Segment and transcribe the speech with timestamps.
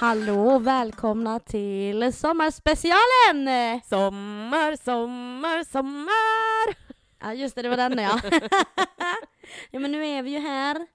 [0.00, 3.80] Hallå och välkomna till sommarspecialen!
[3.84, 6.76] Sommar, sommar, sommar!
[7.18, 8.20] Ja just det, det var den ja.
[9.70, 10.86] ja men nu är vi ju här.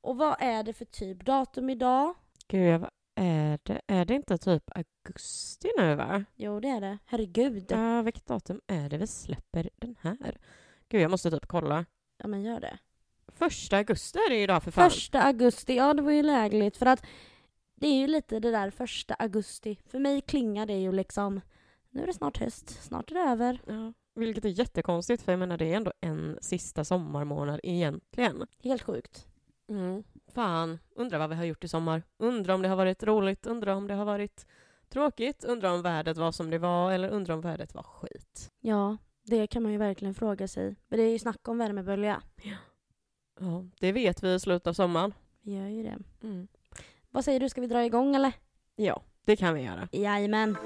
[0.00, 2.14] Och vad är det för typ datum idag?
[2.48, 3.80] Gud, vad är det?
[3.86, 6.24] Är det inte typ augusti nu va?
[6.36, 6.98] Jo det är det.
[7.06, 7.66] Herregud.
[7.68, 10.38] Ja, vilket datum är det vi släpper den här?
[10.88, 11.84] Gud, jag måste typ kolla.
[12.16, 12.78] Ja men gör det.
[13.28, 14.90] Första augusti är det ju idag för fan.
[14.90, 17.02] Första augusti, ja det var ju lägligt för att
[17.80, 19.78] det är ju lite det där första augusti.
[19.86, 21.40] För mig klingar det ju liksom,
[21.90, 23.60] nu är det snart höst, snart är det över.
[23.66, 28.46] Ja, vilket är jättekonstigt för jag menar det är ändå en sista sommarmånad egentligen.
[28.62, 29.26] Helt sjukt.
[29.68, 30.02] Mm.
[30.34, 32.02] Fan, undrar vad vi har gjort i sommar.
[32.18, 34.46] Undrar om det har varit roligt, undrar om det har varit
[34.88, 38.50] tråkigt, undrar om vädret var som det var eller undrar om vädret var skit.
[38.60, 40.76] Ja, det kan man ju verkligen fråga sig.
[40.88, 42.22] Men det är ju snack om värmebölja.
[43.40, 45.14] Ja, det vet vi i slutet av sommaren.
[45.42, 45.98] Vi gör ju det.
[46.22, 46.48] Mm.
[47.10, 48.32] Vad säger du, ska vi dra igång eller?
[48.76, 49.88] Ja, det kan vi göra.
[49.92, 50.56] Jajamän.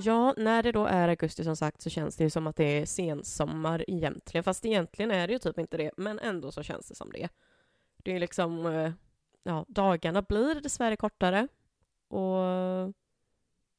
[0.00, 2.64] Ja, när det då är augusti som sagt så känns det ju som att det
[2.64, 4.44] är sensommar egentligen.
[4.44, 7.28] Fast egentligen är det ju typ inte det, men ändå så känns det som det.
[7.96, 8.92] Det är liksom, eh,
[9.42, 11.48] ja, dagarna blir dessvärre kortare.
[12.08, 12.94] Och,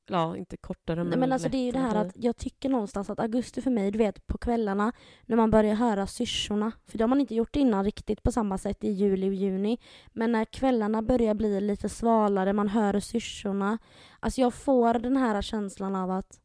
[0.09, 2.69] ja, inte kortare men Nej, men alltså det är ju det här att jag tycker
[2.69, 4.91] någonstans att augusti för mig, du vet på kvällarna
[5.25, 8.57] när man börjar höra syrsorna, för det har man inte gjort innan riktigt på samma
[8.57, 9.77] sätt i juli och juni,
[10.13, 13.77] men när kvällarna börjar bli lite svalare, man hör syrsorna,
[14.19, 16.39] alltså jag får den här känslan av att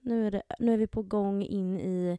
[0.00, 2.18] nu är, det, nu är vi på gång in i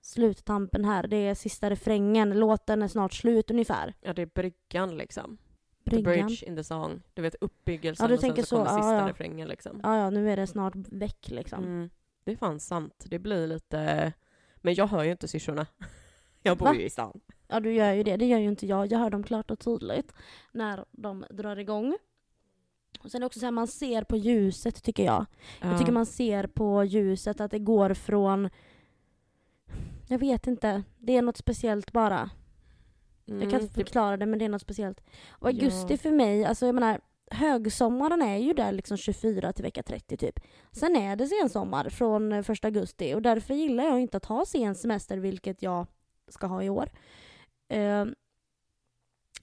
[0.00, 3.94] sluttampen här, det är sista refrängen, låten är snart slut ungefär.
[4.00, 5.38] Ja, det är bryggan liksom.
[5.90, 7.02] The bridge in the song.
[7.14, 9.08] Du vet uppbyggelsen Ja, du och sen så kommer så, ja, sista ja.
[9.08, 9.80] refrängen liksom.
[9.82, 11.64] Ja, ja, nu är det snart väck liksom.
[11.64, 11.90] Mm.
[12.24, 13.04] Det är fan sant.
[13.06, 14.12] Det blir lite...
[14.56, 15.66] Men jag hör ju inte syrsorna.
[16.42, 16.74] Jag bor Va?
[16.74, 17.20] ju i stan.
[17.48, 18.16] Ja, du gör ju det.
[18.16, 18.92] Det gör ju inte jag.
[18.92, 20.12] Jag hör dem klart och tydligt
[20.52, 21.96] när de drar igång.
[23.00, 25.26] Och sen är det också så här, man ser på ljuset tycker jag.
[25.60, 28.50] Jag tycker man ser på ljuset att det går från...
[30.08, 30.82] Jag vet inte.
[30.98, 32.30] Det är något speciellt bara.
[33.26, 35.00] Jag kan Mm, inte det- förklara det men det är något speciellt.
[35.30, 35.96] Och augusti Ja.
[35.96, 37.00] för mig, alltså jag menar
[37.30, 40.40] högsommaren är ju där liksom 24 till vecka 30 typ.
[40.72, 44.44] Sen är det sensommar från eh, första augusti och därför gillar jag inte att ha
[44.46, 45.86] sen semester vilket jag
[46.28, 46.90] ska ha i år.
[47.68, 48.04] Eh,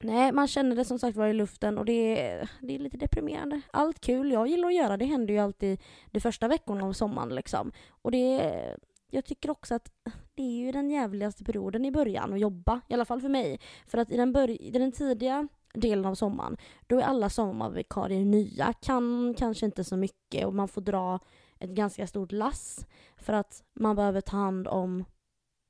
[0.01, 2.97] nej, man känner det som sagt var i luften och det är, det är lite
[2.97, 3.61] deprimerande.
[3.71, 7.35] Allt kul jag gillar att göra det händer ju alltid de första veckorna av sommaren
[7.35, 7.71] liksom.
[7.89, 8.77] Och det är,
[9.13, 9.91] jag tycker också att
[10.35, 13.59] det är ju den jävligaste perioden i början att jobba, i alla fall för mig.
[13.87, 16.57] För att i den, bör- i den tidiga delen av sommaren,
[16.87, 21.19] då är alla sommarvikarier nya, kan kanske inte så mycket och man får dra
[21.59, 22.85] ett ganska stort lass
[23.17, 25.05] för att man behöver ta hand om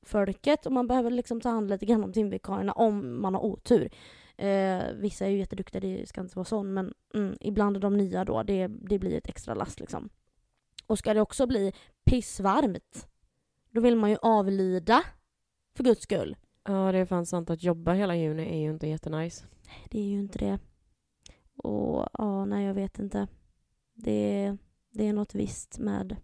[0.06, 3.90] folket och man behöver liksom ta hand lite grann om timvikarierna om man har otur.
[4.38, 7.98] Eh, vissa är ju jätteduktiga, det ska inte vara sån, men mm, ibland är de
[7.98, 10.10] nya då, det, det blir ett extra last liksom.
[10.88, 11.74] Och ska det också bli
[12.06, 13.08] pissvarmt,
[13.74, 15.04] då vill man ju avlida,
[15.76, 16.38] för guds skull.
[16.64, 19.46] Ja, det är fan sant att jobba hela juni är ju inte jättenice.
[19.90, 20.60] Det är ju inte det.
[21.58, 23.28] Och ja, nej jag vet inte.
[23.94, 24.58] Det,
[24.92, 26.16] det är något visst med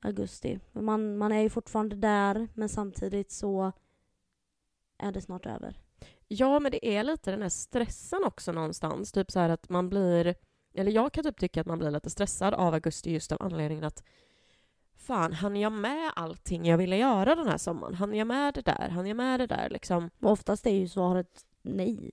[0.00, 0.58] augusti.
[0.72, 3.72] Man, man är ju fortfarande där, men samtidigt så
[4.98, 5.80] är det snart över.
[6.28, 9.12] Ja, men det är lite den här stressen också någonstans.
[9.12, 10.34] Typ så här att man blir...
[10.74, 13.84] Eller jag kan typ tycka att man blir lite stressad av augusti just av anledningen
[13.84, 14.04] att
[14.96, 17.94] Fan, hann jag med allting jag ville göra den här sommaren?
[17.94, 18.88] Hann jag med det där?
[18.88, 20.10] Hann jag med det där liksom?
[20.20, 22.10] Oftast är ju svaret nej.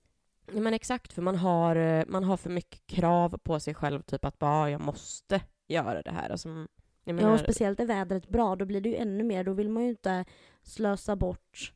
[0.53, 4.01] Ja, men exakt, för man har, eh, man har för mycket krav på sig själv,
[4.01, 6.29] typ att bara jag måste göra det här.
[6.29, 6.67] Alltså, jag
[7.03, 9.43] Ja, menar, och speciellt är vädret bra, då blir det ju ännu mer.
[9.43, 10.25] Då vill man ju inte
[10.63, 11.73] slösa bort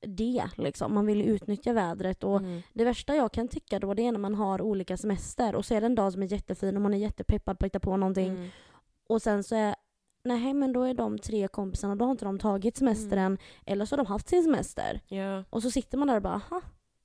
[0.00, 0.94] det liksom.
[0.94, 4.12] Man vill ju utnyttja vädret och mm, Det värsta jag kan tycka då det är
[4.12, 6.82] när man har olika semester och så är det en dag som är jättefin och
[6.82, 8.48] man är jättepeppad på att hitta på någonting mm.
[9.06, 9.76] och sen så är
[10.26, 13.38] nej men då är de tre kompisarna, då har inte de tagit semestern Mm.
[13.66, 15.00] eller så har de haft sin semester.
[15.08, 15.44] Ja.
[15.50, 16.60] Och så sitter man där och bara, aha.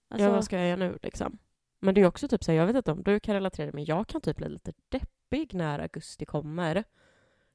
[0.09, 1.37] Alltså, ja, vad ska jag göra nu liksom?
[1.79, 3.85] Men det är också typ så här, jag vet inte om du kan relatera men
[3.85, 6.83] jag kan typ bli lite deppig när augusti kommer.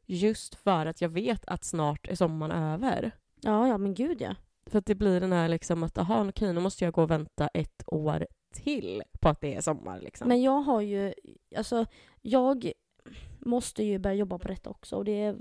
[0.07, 3.11] Just för att jag vet att snart är sommaren över.
[3.41, 4.35] ja, ja men gud ja.
[4.71, 7.11] För att det blir den här liksom att, aha, okej, nu måste jag gå och
[7.11, 10.29] vänta ett år till på att det är sommar liksom.
[10.29, 11.15] Men jag har ju,
[11.57, 11.87] alltså
[12.23, 12.73] jag
[13.47, 15.37] måste ju börja jobba på detta också och det är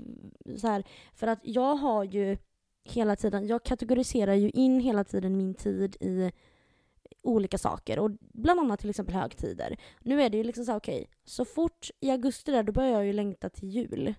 [0.56, 2.36] så här, för att jag har ju
[2.84, 6.32] hela tiden, jag kategoriserar ju in hela tiden min tid i
[7.22, 9.76] olika saker och bland annat till exempel högtider.
[10.00, 12.90] Nu är det ju liksom så här, okej, så fort i augusti där då börjar
[12.90, 14.14] jag ju längta till jul.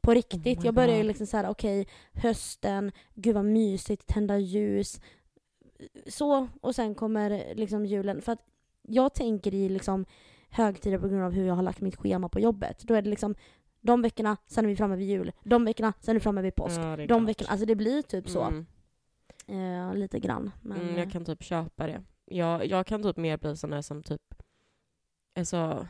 [0.00, 0.58] På riktigt.
[0.58, 5.00] Oh jag börjar ju liksom så här, okej, hösten, gud vad mysigt, tända ljus,
[6.06, 8.22] så, och sen kommer liksom julen.
[8.22, 8.46] För att
[8.82, 10.06] jag tänker i liksom
[10.50, 12.82] högtider på grund av hur jag har lagt mitt schema på jobbet.
[12.86, 13.34] Då är det liksom
[13.80, 15.32] de veckorna, sen är vi framme vid jul.
[15.44, 16.80] De veckorna, sen är vi framme vid påsk.
[16.80, 17.28] Ja, de klart.
[17.28, 18.42] veckorna, alltså det blir typ så.
[18.42, 18.66] Mm.
[19.46, 20.50] Eh, lite grann.
[20.62, 22.02] Men, Mm, eh, jag kan typ köpa det.
[22.24, 24.22] Jag, jag kan typ mer bli sån där som typ...
[25.38, 25.86] Alltså,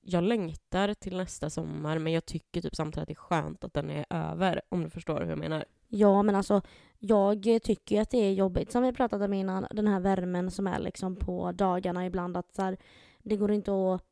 [0.00, 3.74] jag längtar till nästa sommar men jag tycker typ samtidigt att det är skönt att
[3.74, 4.60] den är över.
[4.68, 5.64] Om du förstår hur jag menar.
[5.88, 6.62] Ja, men alltså
[6.98, 8.72] jag tycker ju att det är jobbigt.
[8.72, 12.36] Som vi pratat om innan, den här värmen som är liksom på dagarna ibland.
[12.36, 12.76] Att så här,
[13.22, 14.02] det går inte att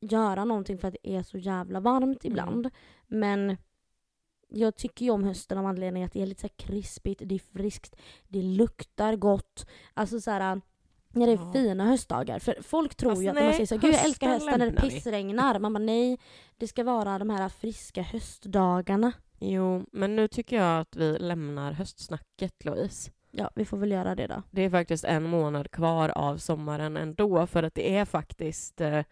[0.00, 2.32] göra någonting för att det är så jävla varmt Mm.
[2.32, 2.70] ibland.
[3.06, 3.56] Men
[4.48, 7.38] jag tycker ju om hösten av anledning att det är lite så krispigt, det är
[7.38, 7.96] friskt,
[8.28, 9.66] det luktar gott.
[9.94, 10.60] Alltså så här,
[11.08, 11.52] när det är Ja.
[11.52, 12.38] fina höstdagar.
[12.38, 14.50] För folk tror Fast ju att när man nej, säger så gud jag älskar hösten
[14.50, 15.58] när det lämnar vi." pissregnar.
[15.58, 16.18] Man bara nej,
[16.56, 19.12] det ska vara de här friska höstdagarna.
[19.40, 23.10] Jo, men nu tycker jag att vi lämnar höstsnacket Louise.
[23.30, 24.42] Ja, vi får väl göra det då.
[24.50, 28.80] Det är faktiskt en månad kvar av sommaren ändå för att det är faktiskt...
[28.80, 29.04] Eh,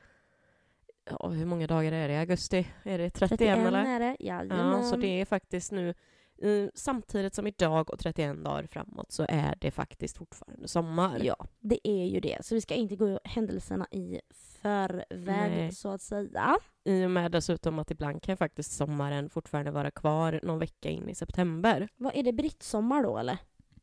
[1.11, 2.69] ja, hur många dagar är det i augusti?
[2.83, 3.85] Är det 31, 31 eller?
[3.85, 5.95] är det, Ja, så det är faktiskt nu
[6.43, 11.21] eh, samtidigt som idag och 31 dagar framåt så är det faktiskt fortfarande sommar.
[11.23, 12.39] Ja, det är ju det.
[12.45, 14.21] Så vi ska inte gå händelserna i
[14.63, 15.73] förväg Nej.
[15.73, 16.57] så att säga.
[16.85, 21.09] I och med dessutom att ibland kan faktiskt sommaren fortfarande vara kvar någon vecka in
[21.09, 21.89] i september.
[21.97, 23.39] Vad är det brittsommar då eller?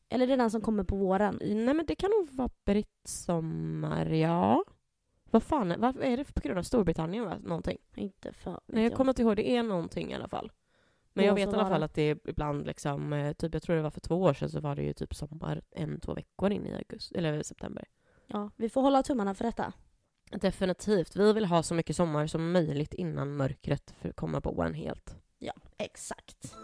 [0.09, 1.39] Eller är det den som kommer på våren?
[1.41, 4.63] Nej men det kan nog vara brittsommar, ja.
[5.31, 7.37] Vad fan, vad är det på grund av Storbritannien va?
[7.43, 7.77] Någonting?
[7.95, 10.51] Inte för Nej, jag kommer inte ihåg, det är någonting i alla fall.
[11.13, 13.75] Men jag vet i alla fall att det är ibland liksom, eh, typ jag tror
[13.75, 16.51] det var för två år sedan så var det ju typ sommar en, två veckor
[16.51, 17.85] in i augusti, eller september.
[18.27, 19.73] Ja, vi får hålla tummarna för detta.
[20.31, 21.15] Definitivt.
[21.15, 25.15] Vi vill ha så mycket sommar som möjligt innan mörkret kommer på en helt.
[25.77, 26.55] Exakt.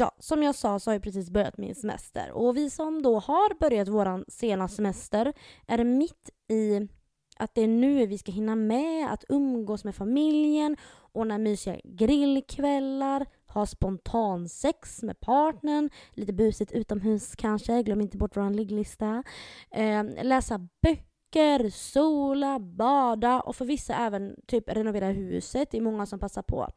[0.00, 2.30] Ja, som jag sa så har jag precis börjat min semester.
[2.32, 5.32] Och vi som då har börjat våran sena semester
[5.66, 6.88] är mitt i
[7.36, 10.76] att det är nu vi ska hinna med att umgås med familjen,
[11.12, 18.50] ordna mysiga grillkvällar, ha spontansex med partnern, lite busigt utomhus kanske, glöm inte bort vår
[18.50, 19.22] ligglista.
[19.70, 25.70] Eh, läsa böcker, sola, bada och för vissa även typ renovera huset.
[25.70, 26.68] Det är många som passar på.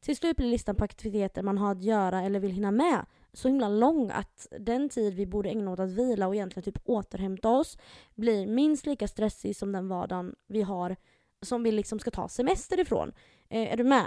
[0.00, 3.48] Till slut blir listan på aktiviteter man har att göra eller vill hinna med så
[3.48, 7.48] himla lång att den tid vi borde ägna åt att vila och egentligen typ återhämta
[7.50, 7.78] oss
[8.14, 10.96] blir minst lika stressig som den vardagen vi har
[11.42, 13.12] som vi liksom ska ta semester ifrån.
[13.48, 14.06] Eh, är du med?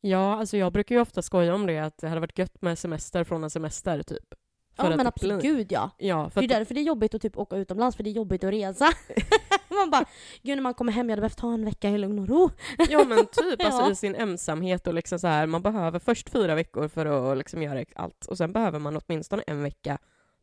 [0.00, 2.78] Ja, alltså jag brukar ju ofta skoja om det, att det hade varit gött med
[2.78, 4.34] semester från en semester typ.
[4.76, 5.90] För ja men det blir- absolut ja.
[5.98, 8.10] Ja, Det för är att, därför det är jobbigt att typ åka utomlands för det
[8.10, 8.86] är jobbigt att resa.
[9.80, 10.04] man bara,
[10.42, 12.50] gud när man kommer hem jag hade behövt ta en vecka i lugn och ro.
[12.88, 13.90] ja men typ alltså Ja.
[13.90, 17.62] i sin ensamhet och liksom så här, man behöver först fyra veckor för att liksom
[17.62, 19.98] göra allt och sen behöver man åtminstone en vecka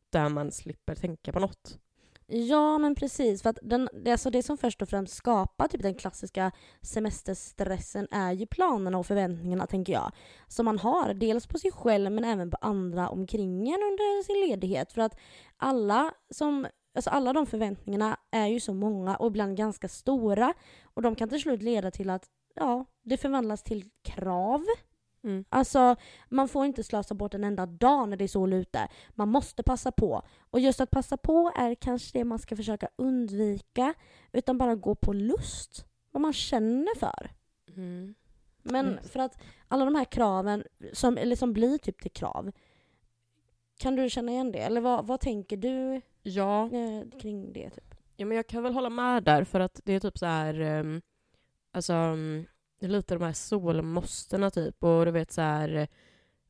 [0.09, 1.79] där man slipper tänka på något.
[2.31, 3.41] Ja, men precis.
[3.41, 8.07] För att den, det, alltså det som först och främst skapar typ den klassiska semesterstressen
[8.11, 10.11] är ju planerna och förväntningarna, tänker jag.
[10.47, 14.49] Som man har, dels på sig själv men även på andra omkring en under sin
[14.49, 14.93] ledighet.
[14.93, 15.17] För att
[15.57, 20.53] alla som Alltså alla de förväntningarna är ju så många och ibland ganska stora.
[20.83, 24.65] Och de kan till slut leda till att ja, det förvandlas till krav.
[25.23, 25.45] Mm.
[25.49, 25.95] Alltså,
[26.29, 28.87] man får inte slösa bort en enda dag när det är sol ute.
[29.09, 30.21] Man måste passa på.
[30.39, 33.93] Och just att passa på är kanske det man ska försöka undvika.
[34.31, 35.85] Utan bara gå på lust.
[36.11, 37.31] Vad man känner för.
[38.63, 39.03] Men Mm.
[39.03, 42.51] för att alla de här kraven som, eller som blir typ till krav.
[43.79, 44.59] Kan du känna igen det?
[44.59, 47.69] Eller vad, vad tänker du Ja, eh, kring det?
[47.69, 47.95] Typ?
[48.15, 50.61] Ja, men jag kan väl hålla med där, för att det är typ så här...
[50.61, 51.01] Um,
[51.71, 52.45] alltså, um,
[52.79, 55.87] det är lite de här solmåstena typ, och du vet så här...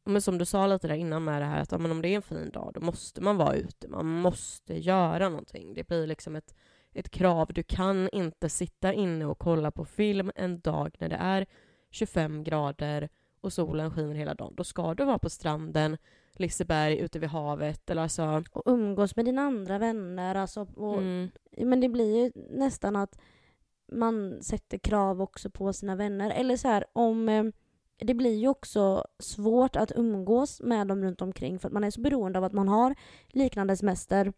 [0.04, 2.08] Men som du sa lite där innan med det här, att ja, men om det
[2.08, 3.88] är en fin dag, då måste man vara ute.
[3.88, 5.74] Man måste göra någonting.
[5.74, 6.56] Det blir liksom ett,
[6.94, 7.54] ett krav.
[7.54, 11.46] Du kan inte sitta inne och kolla på film en dag när det är
[11.90, 13.10] 25 grader
[13.42, 14.54] och solen skiner hela dagen.
[14.56, 15.98] Då ska du vara på stranden,
[16.40, 18.44] Liseberg, ute vid havet, eller alltså...
[18.52, 20.36] Och umgås med dina andra vänner.
[20.36, 21.30] Alltså, och, Mm.
[21.58, 23.20] Men det blir ju nästan att
[23.92, 26.30] man sätter krav också på sina vänner.
[26.32, 27.30] Eller så här, om...
[27.30, 27.44] eh,
[27.98, 31.92] Det blir ju också svårt att umgås med dem runt omkring för att man är
[31.92, 32.96] så beroende av att man har
[33.28, 34.34] liknande semester.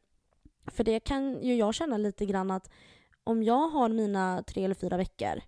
[0.72, 2.70] För det kan ju jag känna lite grann att
[3.24, 5.42] om jag har mina tre eller fyra veckor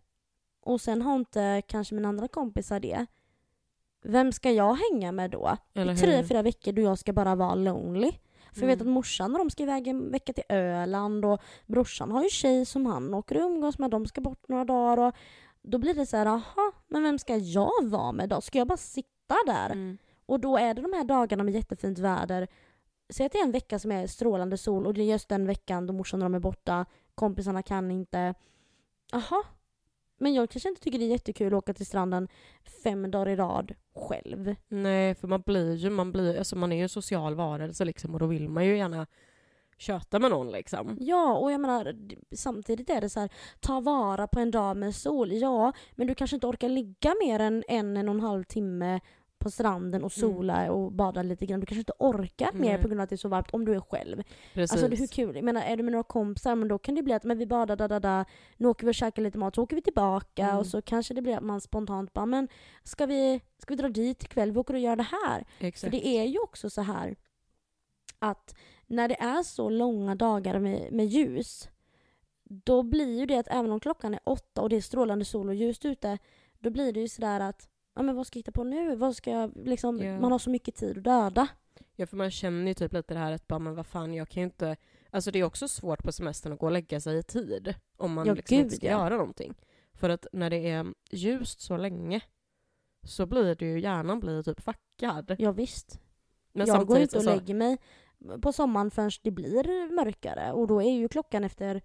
[0.62, 3.05] och sen har inte kanske mina andra kompisar det.
[4.03, 5.57] Vem ska jag hänga med då?
[5.74, 8.12] Eller I tre, fyra veckor då jag ska bara vara lonely.
[8.53, 8.88] För jag vet Mm.
[8.88, 12.65] att morsan och de ska iväg en vecka till Öland och brorsan har ju tjej
[12.65, 13.91] som han åker och umgås med.
[13.91, 15.15] De ska bort några dagar och
[15.62, 18.41] då blir det så här, aha, men vem ska jag vara med då?
[18.41, 19.98] Ska jag bara sitta där Mm.
[20.25, 22.48] Och då är det de här dagarna med jättefint väder.
[23.13, 25.48] Säg att det är en vecka som är strålande sol och det är just den
[25.48, 28.33] veckan då morsan och de är borta, kompisarna kan inte.
[29.13, 29.43] Aha.
[30.17, 32.27] Men jag kanske inte tycker det är jättekul att åka till stranden
[32.84, 34.55] fem dagar i rad själv.
[34.67, 38.13] Nej, för man blir ju, man blir, alltså man är ju en social varelse liksom
[38.13, 39.08] och då vill man ju gärna
[39.77, 40.98] köta med någon liksom.
[41.00, 41.96] Ja, och jag menar
[42.36, 43.29] samtidigt är det så här,
[43.60, 45.32] ta vara på en dag med sol.
[45.32, 49.00] Ja, men du kanske inte orkar ligga mer än en, en och en halv timme
[49.43, 51.59] på stranden och sola och bada lite grann.
[51.59, 52.81] Du kanske inte orkar mer Nej.
[52.81, 54.23] på grund av att det är så varmt om du är själv.
[54.53, 54.83] Precis.
[54.83, 55.35] Alltså hur kul?
[55.35, 57.45] Jag menar, är du med några kompisar, men då kan det bli att men vi
[57.47, 58.25] badar, da, da, da.
[58.57, 60.57] nu åker vi och käkar lite mat, så åker vi tillbaka Mm.
[60.57, 62.47] och så kanske det blir att man spontant bara, men
[62.83, 64.51] ska vi, ska vi dra dit ikväll?
[64.51, 65.45] Vi åker och gör det här.
[65.59, 65.81] Exakt.
[65.81, 67.15] För det är ju också så här
[68.19, 68.55] att
[68.88, 71.69] när det är så långa dagar med, med ljus,
[72.43, 75.50] då blir ju det att även om klockan är åtta och det är strålande sol
[75.50, 76.17] och ljust ute,
[76.59, 78.95] då blir det ju sådär att Ja men vad ska jag hitta på nu?
[78.95, 80.19] Vad ska jag, liksom, Ja.
[80.19, 81.47] Man har så mycket tid att döda.
[81.95, 84.29] Ja, för man känner ju typ lite det här att bara, men vad fan, jag
[84.29, 84.75] kan ju inte...
[85.09, 88.13] Alltså det är också svårt på semestern att gå och lägga sig i tid om
[88.13, 88.91] man Ja, liksom inte gud, ska ja.
[88.91, 89.53] göra någonting.
[89.93, 92.21] För att när det är ljust så länge
[93.03, 95.35] så blir det ju, hjärnan blir typ fuckad.
[95.39, 96.00] Ja, visst.
[96.53, 97.77] Men jag går inte och alltså- lägger mig
[98.41, 101.81] på sommaren förrän det blir mörkare och då är ju klockan efter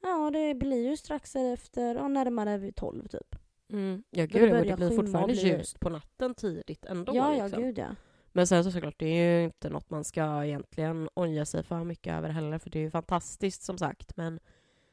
[0.00, 3.36] Ja det blir ju strax efter, ja, närmare vid tolv typ.
[3.72, 7.16] Mm, ja det gud, börjar det blir fortfarande bli- ljust på natten tidigt ändå.
[7.16, 7.62] ja ja liksom.
[7.62, 7.88] gud ja.
[8.32, 11.84] Men sen så såklart, det är ju inte något man ska egentligen oja sig för
[11.84, 14.16] mycket över heller, för det är ju fantastiskt som sagt.
[14.16, 14.40] Men,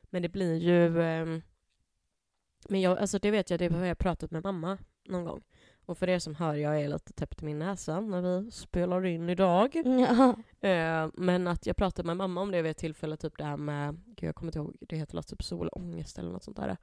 [0.03, 1.01] men det blir ju...
[1.01, 1.41] ehm,
[2.69, 5.43] men jag, alltså det vet jag, det har jag pratat med mamma någon gång.
[5.85, 9.05] Och för er som hör, jag är lite täppt i min näsa när vi spelar
[9.05, 9.75] in idag.
[9.85, 10.35] ja.
[10.69, 13.57] Eh, men att jag pratade med mamma om det vid ett tillfälle, typ det här
[13.57, 16.77] med, gud jag kommer inte ihåg, det heter typ solångest eller något sånt där.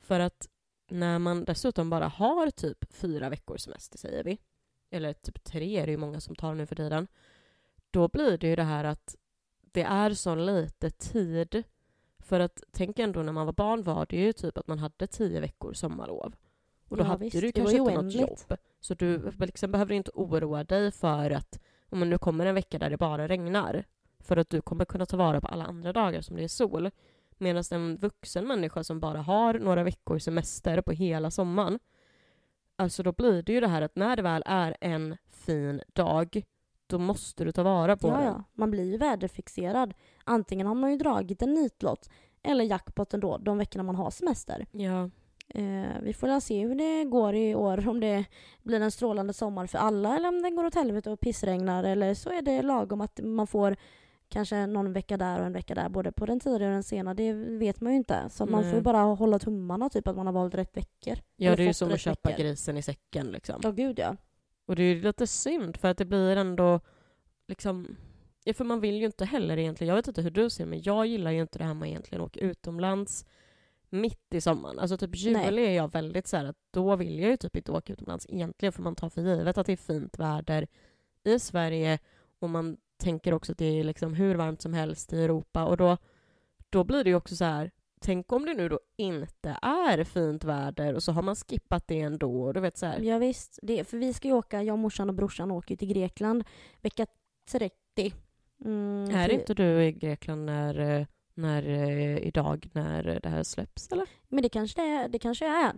[0.00, 0.48] För att
[0.90, 4.38] när man dessutom bara har typ fyra veckors semester säger vi,
[4.90, 7.06] eller typ tre är det ju många som tar nu för tiden,
[7.90, 9.16] då blir det ju det här att
[9.60, 11.62] det är så lite tid.
[12.18, 15.06] För att tänk ändå när man var barn var det ju typ att man hade
[15.06, 16.34] tio veckors sommarlov.
[16.88, 18.38] Och då Ja, hade visst, du kanske inte något jobb.
[18.80, 22.90] Så du liksom behöver inte oroa dig för att om nu kommer en vecka där
[22.90, 23.84] det bara regnar.
[24.18, 26.90] För att du kommer kunna ta vara på alla andra dagar som det är sol.
[27.40, 31.78] Medan en vuxen människa som bara har några veckors semester på hela sommaren.
[32.76, 36.42] Alltså då blir det ju det här att när det väl är en fin dag,
[36.86, 38.24] då måste du ta vara på ja, den.
[38.24, 38.44] ja.
[38.54, 39.94] Man blir ju väderfixerad.
[40.24, 42.10] Antingen har man ju dragit en nitlott
[42.42, 44.66] eller jackpotten då, de veckorna man har semester.
[44.72, 45.10] Ja.
[45.54, 48.24] Eh, vi får se hur det går i år, om det
[48.62, 52.14] blir en strålande sommar för alla eller om den går åt helvete och pissregnar eller
[52.14, 53.76] så är det lagom att man får
[54.30, 57.14] kanske någon vecka där och en vecka där, både på den tidiga och den sena.
[57.14, 58.28] Det vet man ju inte.
[58.30, 58.82] Så att man får ju Nej.
[58.82, 61.18] bara hålla tummarna typ att man har valt rätt veckor.
[61.36, 62.44] Ja, det är ju som att köpa veckor.
[62.44, 63.60] grisen i säcken liksom.
[63.62, 64.16] Ja, gud ja.
[64.66, 66.80] Och det är ju lite synd för att det blir ändå
[67.48, 67.96] liksom
[68.44, 70.82] Ja, för man vill ju inte heller egentligen, jag vet inte hur du ser men
[70.82, 73.26] jag gillar ju inte det här med egentligen åka utomlands
[73.90, 74.78] mitt i sommaren.
[74.78, 77.72] Alltså typ juli är jag väldigt så här att då vill jag ju typ inte
[77.72, 80.66] åka utomlands egentligen för man tar för givet att det är fint väder
[81.24, 81.98] i Sverige
[82.38, 85.76] och man tänker också att det är liksom hur varmt som helst i Europa och
[85.76, 85.96] då,
[86.70, 87.70] då blir det ju också så här
[88.02, 92.00] Tänk om det nu då inte är fint väder och så har man skippat det
[92.00, 92.42] ändå.
[92.42, 93.58] Och du vet så här, Ja, visst.
[93.62, 96.44] Det, för vi ska ju åka, jag, morsan och brorsan åker till Grekland
[96.80, 97.06] vecka
[97.50, 97.74] 30.
[98.64, 104.06] Mm, Är inte du i Grekland när, när, eh, idag när det här släpps eller?
[104.28, 105.72] Men det kanske det, är- det kanske jag är.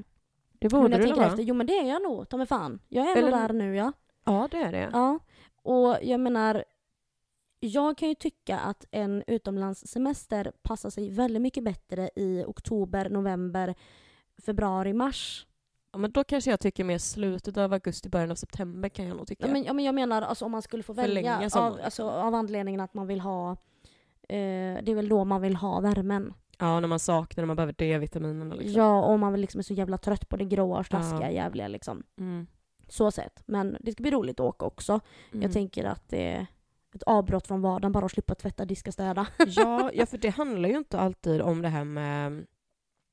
[0.53, 1.35] Det Men borde jag du vara.
[1.39, 2.79] jo men det är jag nog, ta mig fan.
[2.89, 3.93] Jag är Eller- nog där nu ja.
[4.25, 4.89] Ja, det är det.
[4.93, 5.19] Ja.
[5.63, 6.65] Och jag menar,
[7.65, 13.75] jag kan ju tycka att en utomlandssemester passar sig väldigt mycket bättre i oktober, november,
[14.47, 15.47] februari, mars.
[15.93, 19.17] Ja, men då kanske jag tycker mer slutet av augusti, början av september kan jag
[19.17, 19.47] nog tycka.
[19.47, 22.35] Ja, men, ja, men jag menar alltså, om man skulle få välja av, alltså, av
[22.35, 23.51] anledningen att man vill ha
[24.29, 26.35] eh, det är väl då man vill ha värmen.
[26.59, 28.81] Ja, när man saknar, när man behöver D-vitaminerna liksom.
[28.81, 31.31] Ja, och man liksom är så jävla trött på det gråa slaskiga Ja.
[31.31, 32.03] jävliga liksom.
[32.19, 32.47] Mm.
[32.89, 33.43] Så sett.
[33.47, 35.01] Men det ska bli roligt att åka också.
[35.33, 35.43] Mm.
[35.43, 36.47] Jag tänker att det
[36.95, 39.27] ett avbrott från vardagen, bara att slippa tvätta, diska, städa.
[39.47, 42.47] ja, ja, för det handlar ju inte alltid om det här med,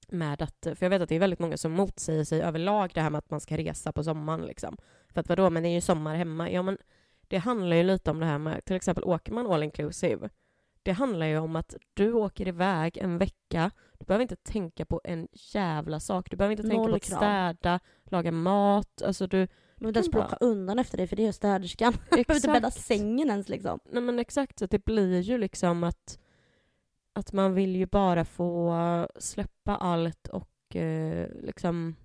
[0.08, 0.68] med att...
[0.76, 3.20] För jag vet att det är väldigt många som motsäger sig överlag det här med
[3.20, 4.42] att man ska resa på sommaren.
[4.42, 4.78] Liksom.
[5.10, 6.52] För att vadå, men det är ju sommar hemma.
[6.52, 6.78] Ja, men
[7.28, 10.30] det handlar ju lite om det här med, till exempel åker man all inclusive.
[10.84, 13.72] Det handlar ju om att du åker iväg en vecka.
[14.00, 16.32] Du behöver inte tänka på en jävla sak.
[16.32, 17.18] Du behöver inte tänka Noll på att krav.
[17.18, 19.02] städa, laga mat.
[19.02, 19.48] Alltså du...
[19.80, 21.94] Men inte ens plocka undan efter dig för det gör städerskan.
[22.10, 23.80] Du behöver inte bädda sängen ens liksom.
[23.92, 26.20] Nej men exakt, så det blir ju liksom att,
[27.14, 31.96] att man vill ju bara få släppa allt och eh, liksom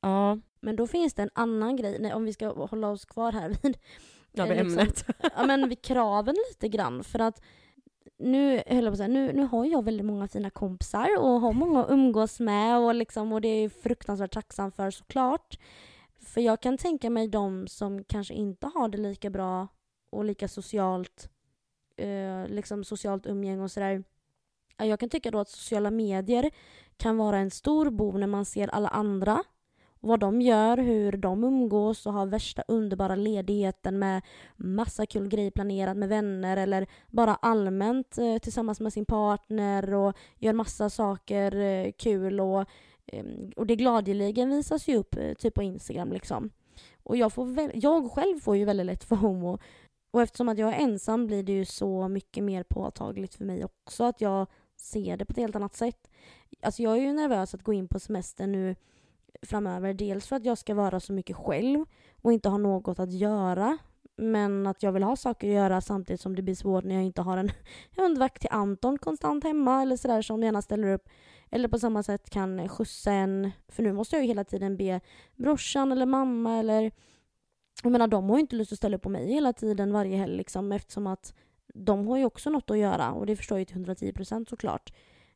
[0.00, 3.32] Ja, Men då finns det en annan grej, nej, om vi ska hålla oss kvar
[3.32, 3.76] här vid,
[4.32, 5.04] ja Eh, vid liksom- ämnet.
[5.36, 7.04] ja, men vid kraven lite grann.
[7.04, 7.42] För att
[8.18, 11.40] nu, höll jag på att säga, nu, nu har jag väldigt många fina kompisar och
[11.40, 15.58] har många att umgås med och, liksom, och det är jag fruktansvärt tacksam för såklart.
[16.34, 19.68] För jag kan tänka mig de som kanske inte har det lika bra
[20.10, 21.30] och lika socialt,
[21.96, 24.04] eh, liksom socialt umgänge och sådär.
[24.76, 26.50] Jag kan tycka då att sociala medier
[26.96, 29.44] kan vara en stor bov när man ser alla andra
[30.00, 34.22] vad de gör, hur de umgås och har värsta underbara ledigheten med
[34.56, 40.16] massa kul grejer planerat med vänner eller bara allmänt eh, tillsammans med sin partner och
[40.38, 42.64] gör massa saker eh, kul och,
[43.12, 46.50] Ehm, och det gladeligen visas ju upp eh, typ på Instagram liksom.
[47.02, 49.58] Och jag, får väl, jag själv får ju väldigt lätt för homo.
[50.10, 53.64] och eftersom att jag är ensam blir det ju så mycket mer påtagligt för mig
[53.64, 56.10] också att jag ser det på ett helt annat sätt.
[56.62, 58.76] Alltså jag är ju nervös att gå in på semester nu
[59.42, 59.94] framöver.
[59.94, 61.84] Dels för att jag ska vara så mycket själv
[62.22, 63.78] och inte ha något att göra.
[64.16, 67.04] Men att jag vill ha saker att göra samtidigt som det blir svårt när jag
[67.04, 67.50] inte har en
[67.96, 71.08] hundvakt till Anton konstant hemma eller sådär som gärna ställer upp.
[71.50, 75.00] Eller på samma sätt kan skjutsa en, för nu måste jag ju hela tiden be
[75.36, 76.92] brorsan eller mamma eller
[77.82, 80.16] jag menar de har ju inte lust att ställa upp på mig hela tiden varje
[80.16, 81.34] helg liksom eftersom att
[81.74, 84.92] de har ju också något att göra och det förstår jag ju till 110% såklart.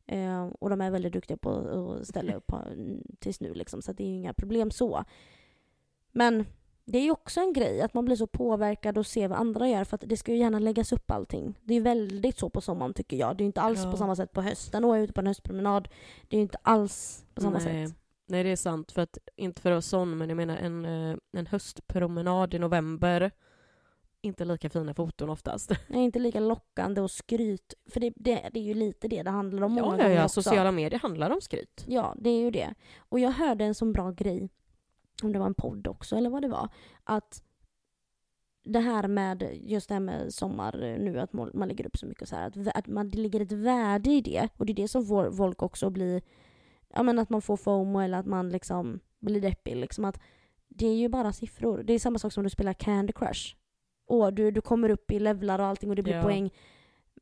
[0.07, 3.83] Eh, och de är väldigt duktiga på att ställa upp på, mm, tills nu liksom,
[3.83, 5.05] så att det är ju inga problem så.
[6.13, 6.45] Men
[6.87, 9.69] det är ju också en grej att man blir så påverkad och ser vad andra
[9.69, 11.59] gör för att det ska ju gärna läggas upp allting.
[11.63, 13.37] Det är väldigt så på sommaren tycker jag.
[13.37, 13.91] Det är ju inte alls Ja.
[13.91, 15.89] på samma sätt på hösten och är jag ute på en höstpromenad.
[16.29, 17.89] Det är ju inte alls på samma Nej.
[17.89, 17.97] sätt.
[18.27, 18.93] Nej, det är sant.
[18.93, 22.59] För att, inte för att vara sån, men jag menar en, eh, en höstpromenad i
[22.59, 23.31] november,
[24.21, 25.71] inte lika fina foton oftast.
[25.89, 27.75] Är inte lika lockande och skryt.
[27.91, 30.29] För det, det, det är ju lite det det handlar om många Ja, ja, ja.
[30.29, 31.85] Sociala medier handlar om skryt.
[31.89, 32.75] Ja, det är ju det.
[32.99, 34.49] Och jag hörde en sån bra grej,
[35.23, 36.69] om det var en podd också eller vad det var,
[37.05, 37.43] att
[38.65, 42.23] det här med just det här med sommar nu, att man lägger upp så mycket
[42.23, 44.49] och så här, att, att man, det ligger ett värde i det.
[44.57, 46.23] Och det är det som får folk också bli,
[46.89, 50.21] ja men att man får FOMO eller att man liksom blir deppig liksom att
[50.69, 51.83] det är ju bara siffror.
[51.83, 53.57] Det är samma sak som du spelar Candy Crush.
[54.07, 56.23] Och du, du kommer upp i levlar och allting och det blir Ja.
[56.23, 56.51] poäng.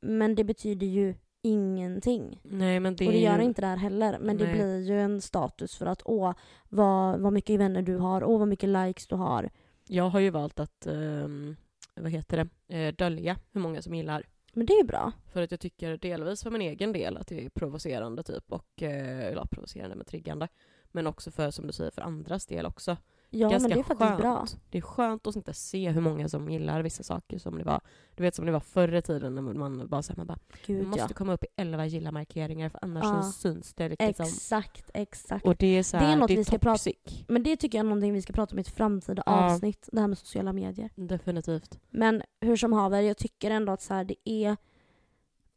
[0.01, 2.41] Men det betyder ju ingenting.
[2.43, 3.45] Nej, men det Och det gör ju...
[3.45, 4.19] inte det här heller.
[4.21, 4.55] Men det Nej.
[4.55, 6.35] blir ju en status för att åh,
[6.69, 9.51] vad, vad mycket vänner du har, åh vad mycket likes du har.
[9.89, 11.57] Jag har ju valt att, ehm,
[11.95, 14.27] vad heter det, eh, dölja hur många som gillar.
[14.53, 15.13] Men det är ju bra.
[15.33, 18.83] För att jag tycker delvis för min egen del att det är provocerande typ, och,
[18.83, 20.49] eh, eller provocerande men triggande.
[20.91, 22.97] Men också för, som du säger, för andras del också.
[23.35, 24.21] Ja, Ganska men det är faktiskt skönt.
[24.21, 24.47] bra.
[24.71, 27.81] Det är skönt att inte se hur många som gillar vissa saker som det var.
[28.15, 30.87] Du vet som det var förr i tiden när man bara såhär, man bara, Gud
[30.87, 31.15] måste ja.
[31.15, 33.23] komma upp i 11 gilla-markeringar för annars Ja.
[33.23, 34.07] så syns det liksom.
[34.27, 35.47] Exakt, exakt.
[35.47, 37.25] Och det är så Det är något det är vi ska prata- toxic.
[37.29, 39.33] Men det tycker jag är någonting vi ska prata om i ett framtida Ja.
[39.55, 40.91] avsnitt, det här med sociala medier.
[40.95, 41.79] Definitivt.
[41.91, 44.57] Men hur som haver, jag tycker ändå att så här, det är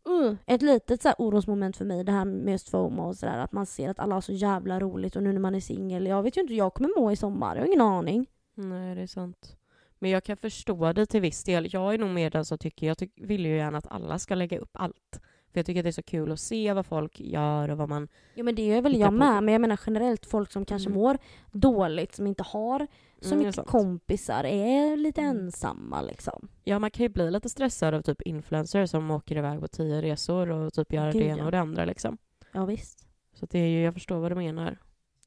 [0.09, 3.37] uh, ett litet så här orosmoment för mig det här med just FOMO och sådär.
[3.37, 6.05] Att man ser att alla har så jävla roligt och nu när man är singel,
[6.05, 8.25] jag vet ju inte hur jag kommer må i sommar, jag har ingen aning.
[8.55, 9.57] Nej, det är sant.
[9.99, 11.67] Men jag kan förstå det till viss del.
[11.73, 14.35] Jag är nog mer den som tycker, jag tyck, vill ju gärna att alla ska
[14.35, 15.19] lägga upp allt.
[15.53, 17.89] För jag tycker att det är så kul att se vad folk gör och vad
[17.89, 18.07] man...
[18.33, 19.15] Jo men det gör väl jag på.
[19.15, 21.01] med, men jag menar generellt folk som kanske Mm.
[21.01, 21.17] mår
[21.51, 22.87] dåligt, som inte har
[23.25, 23.67] så Mm, är mycket sant.
[23.67, 25.37] kompisar, är lite Mm.
[25.37, 26.47] ensamma liksom.
[26.63, 30.01] Ja, man kan ju bli lite stressad av typ influencers som åker iväg på tio
[30.01, 31.45] resor och typ gör Gud, det ena ja.
[31.45, 32.17] och det andra liksom.
[32.53, 33.07] Ja visst.
[33.33, 34.77] Så det är ju, jag förstår vad du menar.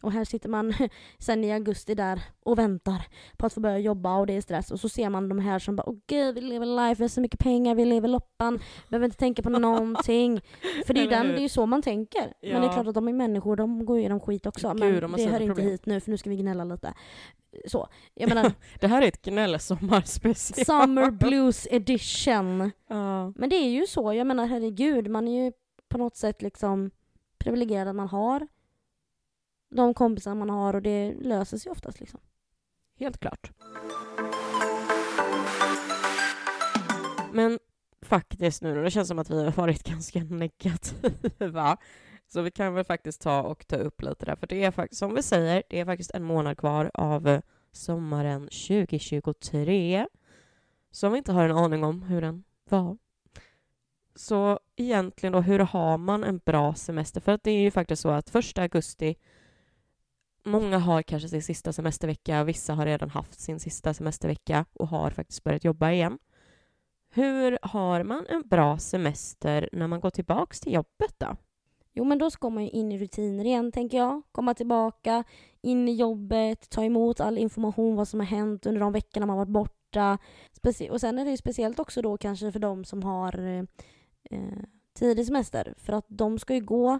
[0.02, 0.74] Och här sitter man
[1.18, 3.06] sen i augusti där och väntar
[3.36, 4.70] på att få börja jobba och det är stress.
[4.70, 7.08] Och så ser man de här som bara åh gud vi lever life, vi har
[7.08, 8.58] så mycket pengar, vi lever loppan,
[8.88, 10.40] behöver inte tänka på någonting.
[10.86, 12.32] För det är ju den, det är ju så man tänker.
[12.42, 12.72] Men det är Ja.
[12.72, 14.74] klart att de är människor, de går igenom skit också.
[14.74, 15.66] Gud, men det hör inte problem.
[15.70, 16.94] hit nu för nu ska vi gnälla lite.
[17.66, 20.64] Så, jag menar Det här är ett gnällsommarspecial.
[20.66, 22.70] Summer Blues edition.
[22.88, 23.32] Ja.
[23.36, 25.52] Men det är ju så, jag menar herregud, man är ju
[25.88, 26.90] på något sätt liksom
[27.38, 28.46] privilegierad att man har
[29.70, 32.20] de kompisar man har och det löser sig oftast liksom.
[32.98, 33.52] Helt klart.
[37.32, 37.58] Men
[38.02, 41.76] faktiskt nu, det känns som att vi har varit ganska negativa.
[42.26, 44.36] Så vi kan väl faktiskt ta och ta upp lite där.
[44.36, 47.40] För det är faktiskt, som vi säger, det är faktiskt en månad kvar av eh,
[47.72, 50.06] sommaren 2023.
[50.90, 52.98] Som vi inte har en aning om hur den var.
[54.14, 57.20] Så egentligen då, hur har man en bra semester?
[57.20, 59.16] För att det är ju faktiskt så att första augusti
[60.50, 65.10] Många har kanske sin sista semestervecka, vissa har redan haft sin sista semestervecka och har
[65.10, 66.18] faktiskt börjat jobba igen.
[67.10, 71.36] Hur har man en bra semester när man går tillbaks till jobbet då?
[71.92, 74.22] Jo men då ska man ju in i rutiner igen tänker jag.
[74.32, 75.24] Komma tillbaka,
[75.62, 79.36] in i jobbet, ta emot all information vad som har hänt under de veckorna man
[79.36, 80.18] varit borta.
[80.52, 83.64] Specie- och sen är det ju speciellt också då kanske för de som har eh,
[84.30, 84.58] eh,
[84.98, 85.74] tidig semester.
[85.76, 86.98] För att de ska ju gå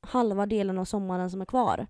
[0.00, 1.86] halva delen av sommaren som är kvar.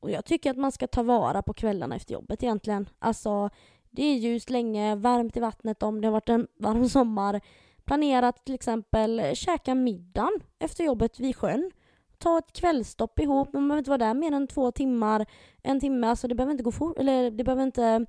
[0.00, 2.88] Och jag tycker att man ska ta vara på kvällarna efter jobbet egentligen.
[2.98, 3.50] Alltså,
[3.90, 7.40] det är ljust länge, varmt i vattnet om det har varit en varm sommar.
[7.84, 11.70] Planera att till exempel käka middagen efter jobbet vid sjön.
[12.18, 15.26] Ta ett kvällstopp ihop, men man behöver inte vara där mer än två timmar,
[15.62, 16.06] en timme.
[16.06, 18.06] Alltså det behöver inte gå fort, eller det behöver inte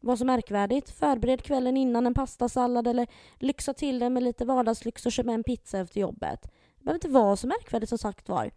[0.00, 0.90] vara så märkvärdigt.
[0.90, 3.06] Förbered kvällen innan en pastasallad eller
[3.38, 6.42] lyxa till det med lite vardagslyx och köp med en pizza efter jobbet.
[6.78, 8.50] Det behöver inte vara så märkvärdigt som sagt var.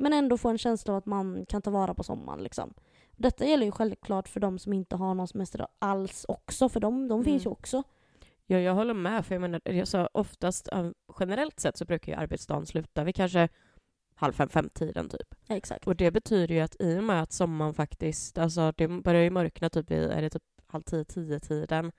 [0.00, 2.42] Men ändå få en känsla av att man kan ta vara på sommaren.
[2.42, 2.74] Liksom.
[3.16, 7.08] Detta gäller ju självklart för de som inte har någon semester alls också, för de,
[7.08, 7.52] de finns ju Mm.
[7.52, 7.82] också.
[8.46, 9.26] Ja, jag håller med.
[9.26, 13.48] För jag menar, alltså, oftast, eh, generellt sett så brukar ju arbetsdagen sluta vid kanske
[14.14, 15.34] halv fem, fem-tiden typ.
[15.46, 15.86] Ja, exakt.
[15.86, 19.30] Och det betyder ju att i och med att sommaren faktiskt, alltså det börjar ju
[19.30, 21.92] mörkna typ vid, är det typ halv tio, tio-tiden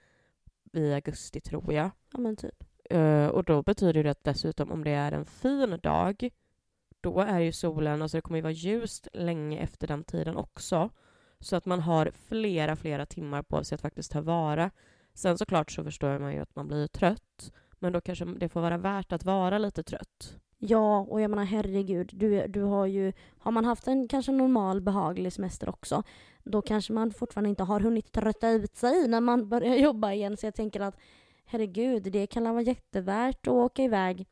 [0.73, 1.89] i augusti tror jag.
[2.13, 2.63] Ja men typ.
[2.89, 6.29] Eh, och då betyder det att dessutom om det är en fin dag,
[7.01, 10.89] då är ju solen, alltså det kommer ju vara ljust länge efter den tiden också.
[11.39, 14.71] Så att man har flera, flera timmar på sig att faktiskt ta vara.
[15.13, 18.61] Sen såklart så förstår man ju att man blir trött, men då kanske det får
[18.61, 20.37] vara värt att vara lite trött.
[20.57, 23.13] Ja, och jag menar herregud, du, du har ju...
[23.37, 26.03] Har man haft en kanske normal behaglig semester också,
[26.43, 30.37] då kanske man fortfarande inte har hunnit trötta ut sig när man börjar jobba igen.
[30.37, 30.97] Så jag tänker att
[31.45, 34.27] herregud, det kan vara jättevärt att åka iväg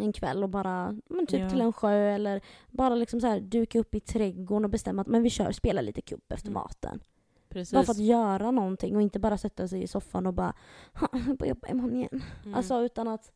[0.00, 1.50] en kväll och bara, men typ Ja.
[1.50, 5.08] till en sjö eller bara liksom så här duka upp i trädgården och bestämma att
[5.08, 6.54] men vi kör, spela lite kupp efter Mm.
[6.62, 7.00] maten.
[7.48, 7.72] Precis.
[7.74, 10.54] Bara för att göra någonting och inte bara sätta sig i soffan och bara,
[10.92, 12.22] "Ha, jag får jobba imorgon igen.
[12.44, 12.54] Mm.
[12.54, 13.32] Alltså utan att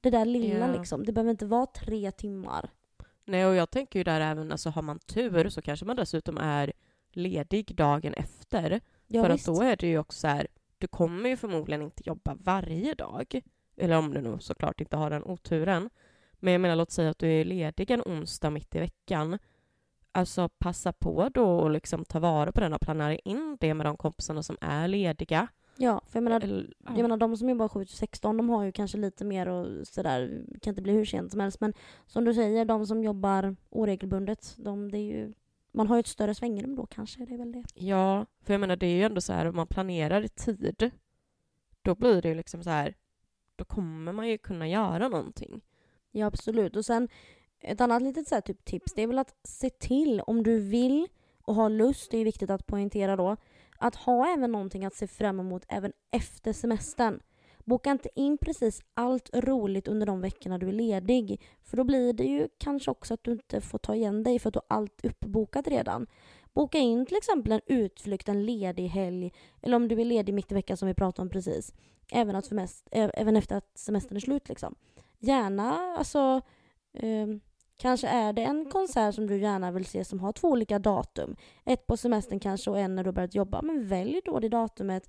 [0.00, 0.72] det där lilla Ja.
[0.78, 2.70] liksom, det behöver inte vara tre timmar.
[3.24, 6.38] Nej, och jag tänker ju där även, alltså har man tur så kanske man dessutom
[6.38, 6.72] är
[7.12, 8.80] ledig dagen efter.
[9.06, 9.48] Ja, för visst.
[9.48, 10.46] att då är det ju också så här,
[10.78, 13.40] du kommer ju förmodligen inte jobba varje dag.
[13.76, 15.90] Eller om du nu såklart inte har den oturen.
[16.42, 19.38] Men jag menar, låt säga att du är ledig en onsdag mitt i veckan.
[20.12, 23.86] Alltså passa på då och liksom ta vara på den och planera in det med
[23.86, 25.48] de kompisarna som är lediga.
[25.76, 26.90] Ja, för jag menar, Eller- ja.
[26.90, 29.86] jag menar de som jobbar 7 till 16 de har ju kanske lite mer och
[29.86, 31.60] sådär, kan inte bli hur sent som helst.
[31.60, 31.72] Men
[32.06, 35.32] som du säger, de som jobbar oregelbundet, de, det är ju,
[35.72, 37.64] man har ju ett större svängrum då kanske, det är väl det.
[37.74, 40.90] Ja, för jag menar det är ju ändå så här om man planerar i tid,
[41.82, 42.94] då blir det ju liksom så här,
[43.56, 45.60] då kommer man ju kunna göra någonting.
[46.12, 46.76] Ja absolut.
[46.76, 47.08] Och sen
[47.60, 50.60] ett annat litet så här, typ tips det är väl att se till om du
[50.60, 51.08] vill
[51.44, 53.36] och har lust, det är viktigt att poängtera då,
[53.78, 57.20] att ha även någonting att se fram emot även efter semestern.
[57.64, 61.40] Boka inte in precis allt roligt under de veckorna du är ledig.
[61.62, 64.48] För då blir det ju kanske också att du inte får ta igen dig för
[64.48, 66.06] att du har allt uppbokat redan.
[66.54, 70.52] Boka in till exempel en utflykt, en ledig helg eller om du är ledig mitt
[70.52, 71.74] i veckan som vi pratade om precis.
[72.12, 74.74] Även, att semest- ä- även efter att semestern är slut liksom
[75.22, 76.40] gärna, alltså
[76.94, 77.40] ehm,
[77.76, 81.36] kanske är det en konsert som du gärna vill se som har två olika datum.
[81.64, 83.62] Ett på semestern kanske och en när du har börjat jobba.
[83.62, 85.08] Men välj då det datumet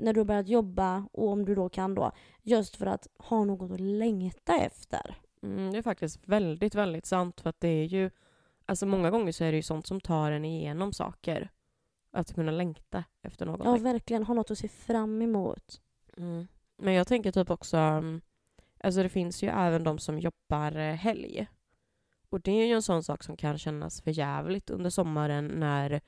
[0.00, 2.12] när du har börjat jobba och om du då kan då.
[2.42, 5.16] Just för att ha något att längta efter.
[5.42, 8.10] Mm, det är faktiskt väldigt, väldigt sant för att det är ju,
[8.66, 11.50] alltså många gånger så är det ju sånt som tar en igenom saker.
[12.12, 13.84] Att kunna längta efter Ja, någonting.
[13.84, 14.22] verkligen.
[14.24, 15.80] Ha något att se fram emot.
[16.16, 16.46] Mm.
[16.76, 18.20] Men jag tänker typ också, mm,
[18.80, 21.46] alltså det finns ju även de som jobbar eh, helg.
[22.30, 26.00] Och det är ju en sån sak som kan kännas för jävligt under sommaren när,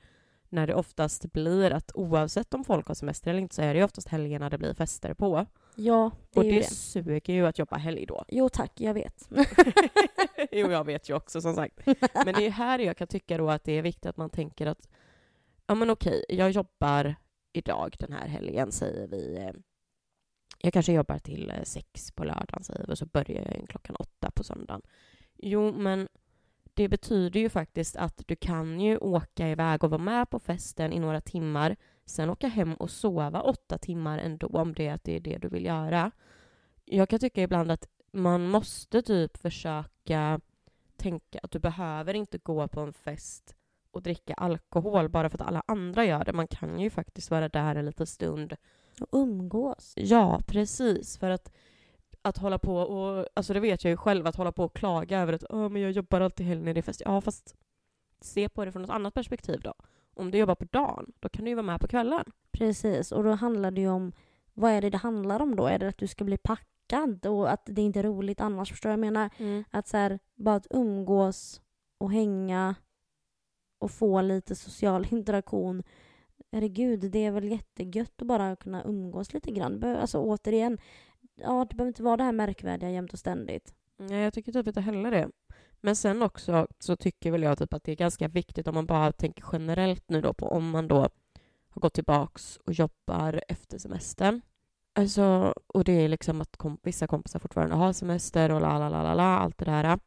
[0.49, 3.79] när det oftast blir att oavsett om folk har semester eller inte så är det
[3.79, 5.45] ju oftast helgerna det blir fester på.
[5.75, 6.73] Ja, det Och är ju det det.
[6.75, 8.25] suger ju att jobba helg då.
[8.27, 9.29] Jo tack, jag vet.
[10.51, 11.79] jo, jag vet ju också som sagt.
[12.25, 14.67] Men det är här jag kan tycka då att det är viktigt att man tänker
[14.67, 14.89] att
[15.67, 17.15] ja men okej, jag jobbar
[17.53, 19.51] idag den här helgen säger vi.
[20.63, 23.95] Jag kanske jobbar till eh, sex på lördagen säger vi och så börjar jag klockan
[23.95, 24.81] åtta på söndagen.
[25.37, 26.07] Jo, men
[26.73, 30.93] det betyder ju faktiskt att du kan ju åka iväg och vara med på festen
[30.93, 35.03] i några timmar, sen åka hem och sova åtta timmar ändå om det är att
[35.03, 36.11] det är det du vill göra.
[36.85, 40.39] Jag kan tycka ibland att man måste typ försöka
[40.95, 43.55] tänka att du behöver inte gå på en fest
[43.91, 46.33] och dricka alkohol bara för att alla andra gör det.
[46.33, 48.55] Man kan ju faktiskt vara där en liten stund.
[49.01, 49.93] Och umgås.
[49.95, 51.17] Ja, precis.
[51.17, 51.53] För att,
[52.21, 55.19] att hålla på och, alltså det vet jag ju själv, att hålla på och klaga
[55.19, 57.01] över att Åh, men jag jobbar alltid helgen när det är fest.
[57.05, 57.55] Ja, fast
[58.21, 59.73] se på det från ett annat perspektiv då.
[60.13, 62.31] Om du jobbar på dagen, då kan du ju vara med på kvällen.
[62.51, 64.11] Precis, och då handlar det ju om
[64.53, 65.67] vad är det det handlar om då?
[65.67, 68.71] Är det att du ska bli packad och att det inte är roligt annars.
[68.71, 69.29] Förstår vad jag menar?
[69.37, 69.63] Mm.
[69.71, 71.61] Att så här, bara att umgås
[71.97, 72.75] och hänga
[73.81, 75.83] och få lite social interaktion.
[76.51, 79.83] Herregud, det är väl jättegött att bara kunna umgås lite grann.
[79.83, 80.77] Alltså återigen,
[81.35, 83.73] ja, det behöver inte vara det här märkvärdiga jämt och ständigt.
[83.97, 85.29] Nej, jag tycker typ inte heller det.
[85.81, 88.85] Men sen också så tycker väl jag typ att det är ganska viktigt om man
[88.85, 91.09] bara tänker generellt nu då på om man då
[91.69, 94.41] har gått tillbaks och jobbar efter semestern.
[94.93, 98.89] Alltså, och det är liksom att kom, vissa kompisar fortfarande har semester och la la
[98.89, 99.99] la la la, allt det där.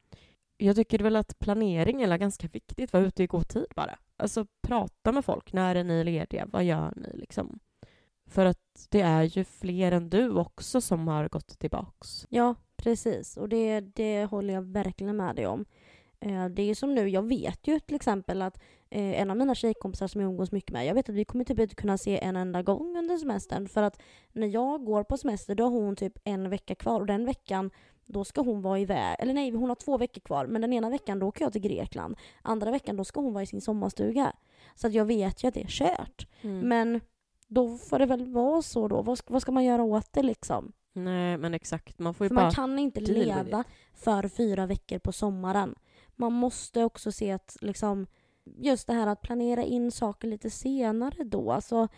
[0.56, 3.98] Jag tycker väl att planering är ganska viktigt, Var ute i god tid bara.
[4.16, 7.60] Alltså prata med folk, när är ni lediga, vad gör ni liksom?
[8.26, 12.26] För att det är ju fler än du också som har gått tillbaks.
[12.28, 13.36] Ja, precis.
[13.36, 15.64] Och det, det håller jag verkligen med dig om.
[16.20, 18.56] Eh, det är som nu, jag vet ju till exempel att
[18.90, 21.44] eh, en av mina tjejkompisar som jag umgås mycket med, jag vet att vi kommer
[21.44, 24.00] typ inte kunna se en enda gång under semestern för att
[24.32, 27.70] när jag går på semester då har hon typ en vecka kvar och den veckan
[28.06, 30.90] då ska hon vara iväg, eller nej hon har två veckor kvar men den ena
[30.90, 32.16] veckan då åker jag till Grekland.
[32.42, 34.32] Andra veckan då ska hon vara i sin sommarstuga.
[34.74, 36.26] Så att jag vet ju att det är kört.
[36.42, 36.68] Mm.
[36.68, 37.00] Men
[37.48, 39.02] då får det väl vara så då.
[39.02, 40.72] Vad ska, vad ska man göra åt det liksom?
[40.92, 41.98] Nej, men exakt.
[41.98, 42.44] Man får ju För bara...
[42.44, 43.64] man kan inte leva
[43.94, 45.74] för fyra veckor på sommaren.
[46.16, 48.06] Man måste också se att liksom,
[48.44, 51.52] just det här att planera in saker lite senare då.
[51.52, 51.88] Alltså,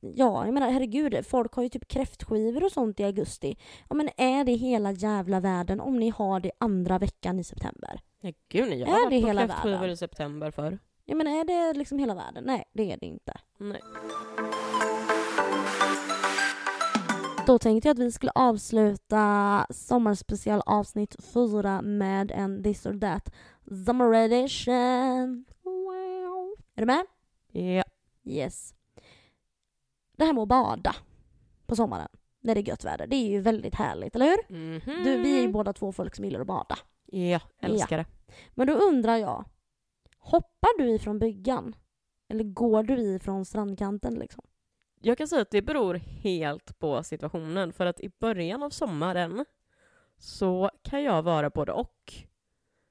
[0.00, 3.56] ja, jag menar herregud, folk har ju typ kräftskivor och sånt i augusti.
[3.88, 8.00] Ja men är det hela jävla världen om ni har det andra veckan i september?
[8.20, 8.78] Nej, gud nej.
[8.80, 9.90] Jag Är har varit det på hela kräftskivor världen?
[9.90, 10.78] i september för.
[11.04, 12.44] Jag menar är det liksom hela världen?
[12.46, 13.32] Nej, det är det inte.
[13.58, 13.80] Nej.
[17.46, 23.32] Då tänkte jag att vi skulle avsluta sommarspecial avsnitt 4 med en This or That
[23.86, 25.44] Summer Edition.
[25.62, 26.54] Wow.
[26.74, 27.06] Är du med?
[27.52, 27.84] Ja.
[28.24, 28.74] Yes.
[30.20, 30.96] Det här med att bada
[31.66, 32.08] på sommaren
[32.40, 34.56] när det är gött väder, det är ju väldigt härligt, eller hur?
[34.56, 35.04] Mhm.
[35.04, 36.78] Du, vi är ju båda två folk som gillar att bada.
[37.06, 38.06] Ja, älskar det.
[38.54, 39.44] Men då undrar jag,
[40.18, 41.76] hoppar du ifrån bryggan?
[42.28, 44.44] Eller går du ifrån strandkanten liksom?
[45.00, 47.72] Jag kan säga att det beror helt på situationen.
[47.72, 49.44] För att i början av sommaren
[50.18, 52.12] så kan jag vara både och.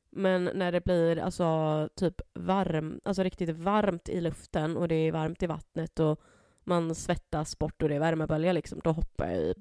[0.10, 5.12] Men när det blir alltså typ varm, alltså riktigt varmt i luften och det är
[5.12, 6.22] varmt i vattnet och
[6.70, 9.54] man svettas bort och det är värmebölja liksom, då hoppar jag i.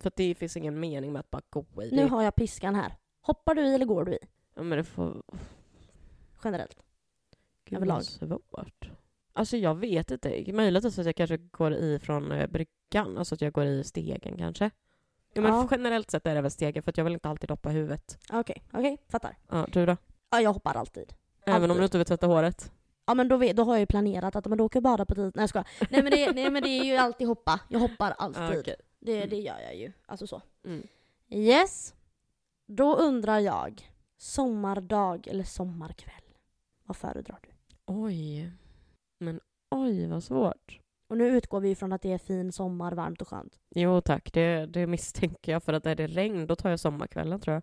[0.00, 1.90] För att det finns ingen mening med att bara gå i.
[1.96, 2.96] Nu har jag piskan här.
[3.20, 4.18] Hoppar du i eller går du i?
[4.54, 5.22] ja, men det får...
[6.44, 6.82] Generellt.
[7.64, 8.04] Gud, Överlag.
[8.04, 8.90] svårt.
[9.32, 10.52] Alltså jag vet inte.
[10.52, 14.38] Möjligtvis att jag kanske går i från eh, bryggan, alltså att jag går i stegen
[14.38, 14.70] kanske.
[15.34, 15.68] Ja, men Ja.
[15.70, 18.18] generellt sett är det väl stegen för att jag vill inte alltid hoppa huvudet.
[18.32, 19.36] Okej, okej, fattar.
[19.48, 19.96] Ja, du då?
[20.30, 21.12] Ja, jag hoppar alltid.
[21.46, 21.80] Även om Alltid.
[21.80, 22.72] du inte vill tvätta håret?
[23.10, 25.04] Ja men då, vet, då har jag ju planerat att men då åker jag bada
[25.04, 25.32] på tid.
[25.34, 25.68] Nej jag skojar.
[25.90, 27.60] Nej men det, nej men det är ju alltid hoppa.
[27.68, 28.42] Jag hoppar alltid.
[28.42, 28.76] Ja, okej.
[29.00, 29.28] det, Mm.
[29.30, 29.92] det gör jag ju.
[30.06, 30.42] Alltså så.
[30.64, 30.86] Mm.
[31.28, 31.94] Yes.
[32.66, 33.90] Då undrar jag.
[34.18, 36.22] Sommardag eller sommarkväll?
[36.84, 37.48] Vad föredrar du?
[37.86, 38.52] Oj.
[39.18, 40.78] Men oj vad svårt.
[41.08, 43.58] Och nu utgår vi från att det är fin sommar, varmt och skönt.
[43.70, 47.40] Jo tack, det, det misstänker jag för att är det regn då tar jag sommarkvällen
[47.40, 47.62] tror jag.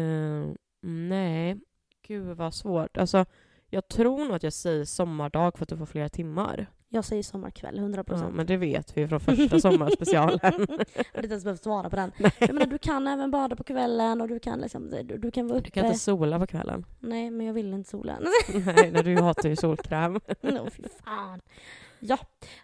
[0.00, 1.60] Eh, nej,
[2.02, 2.96] gud vad svårt.
[2.96, 3.24] Alltså
[3.70, 6.66] jag tror nog att jag säger sommardag för att du får flera timmar.
[6.90, 8.04] Jag säger sommarkväll, 100%.
[8.22, 10.38] Ja, men det vet vi från första sommarspecialen.
[10.42, 12.12] Jag hade inte ens behövt svara på den.
[12.18, 12.32] Nej.
[12.38, 15.48] Jag menar, du kan även bada på kvällen och du kan liksom, du, du kan
[15.48, 15.88] vara Du kan uppe.
[15.88, 16.84] inte sola på kvällen.
[17.00, 18.18] Nej, men jag vill inte sola.
[18.76, 20.12] Nej, när du hatar ju solkräm.
[20.40, 21.40] no, fy fan.
[22.00, 22.18] Ja,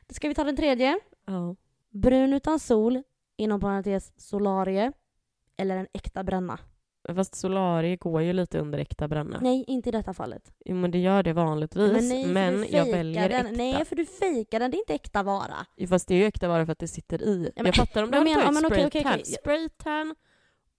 [0.07, 0.99] då ska vi ta den tredje.
[1.27, 1.57] Ja.
[1.91, 3.03] Brun utan sol,
[3.37, 4.93] inom parentes solarie,
[5.57, 6.59] eller en äkta bränna.
[7.15, 9.39] Fast solarier går ju lite under äkta bränna.
[9.41, 10.53] Nej, inte i detta fallet.
[10.65, 11.93] Jo, men det gör det vanligtvis.
[11.93, 13.47] Men nej, men jag väljer den.
[13.47, 13.57] äkta.
[13.57, 14.71] Nej, för du fejkar den.
[14.71, 15.67] Det är inte äkta vara.
[15.77, 17.45] Jo, Fast det är ju äkta bara för att det sitter i.
[17.57, 19.25] Ja, men- jag fattar om du hade menar- tagit ja, men spraytan.
[19.25, 20.15] Spraytan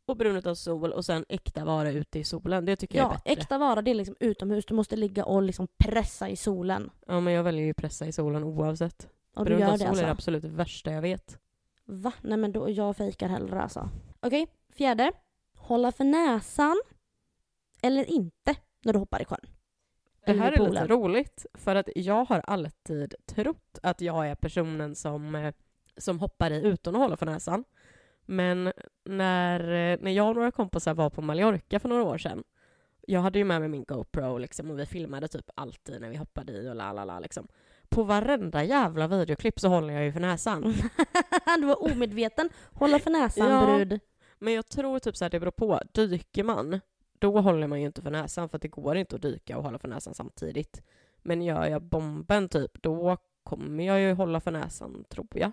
[0.06, 2.66] och brun utan sol och sen äkta vara ute i solen.
[2.66, 3.32] Det tycker jag är Ja, bättre.
[3.42, 4.66] äkta vara det är liksom utomhus.
[4.66, 6.90] Du måste ligga och liksom pressa i solen.
[7.08, 9.08] Ja, men jag väljer ju pressa i solen oavsett.
[9.36, 10.02] Och brun det sol alltså?
[10.04, 11.40] är det absolut värsta jag vet.
[11.86, 12.12] Va?
[12.22, 13.90] Nej men då, jag fejkar hellre alltså.
[14.20, 15.12] Okej, fjärde.
[15.66, 16.82] Hålla för näsan.
[17.82, 19.40] Eller inte när du hoppar i sjön.
[20.26, 24.96] Det här är lite roligt, för att jag har alltid trott att jag är personen
[24.96, 25.54] som, eh,
[25.98, 27.64] som hoppar i utan att hålla för näsan.
[28.26, 28.74] Men
[29.06, 32.44] när, eh, när jag och några kompisar var på Mallorca för några år sedan,
[33.08, 36.16] jag hade ju med mig min GoPro liksom, och vi filmade typ alltid när vi
[36.16, 37.48] hoppade i och la la la liksom.
[37.90, 40.74] På varenda jävla videoklipp så håller jag ju för näsan.
[41.60, 42.50] du var omedveten.
[42.74, 43.66] Hålla för näsan Ja.
[43.66, 44.00] brud.
[44.46, 45.80] Men jag tror typ så här, det beror på.
[45.94, 46.80] Dyker man,
[47.20, 49.64] då håller man ju inte för näsan för att det går inte att dyka och
[49.64, 50.82] hålla för näsan samtidigt.
[51.18, 55.52] Men gör jag bomben typ, då kommer jag ju hålla för näsan, tror jag.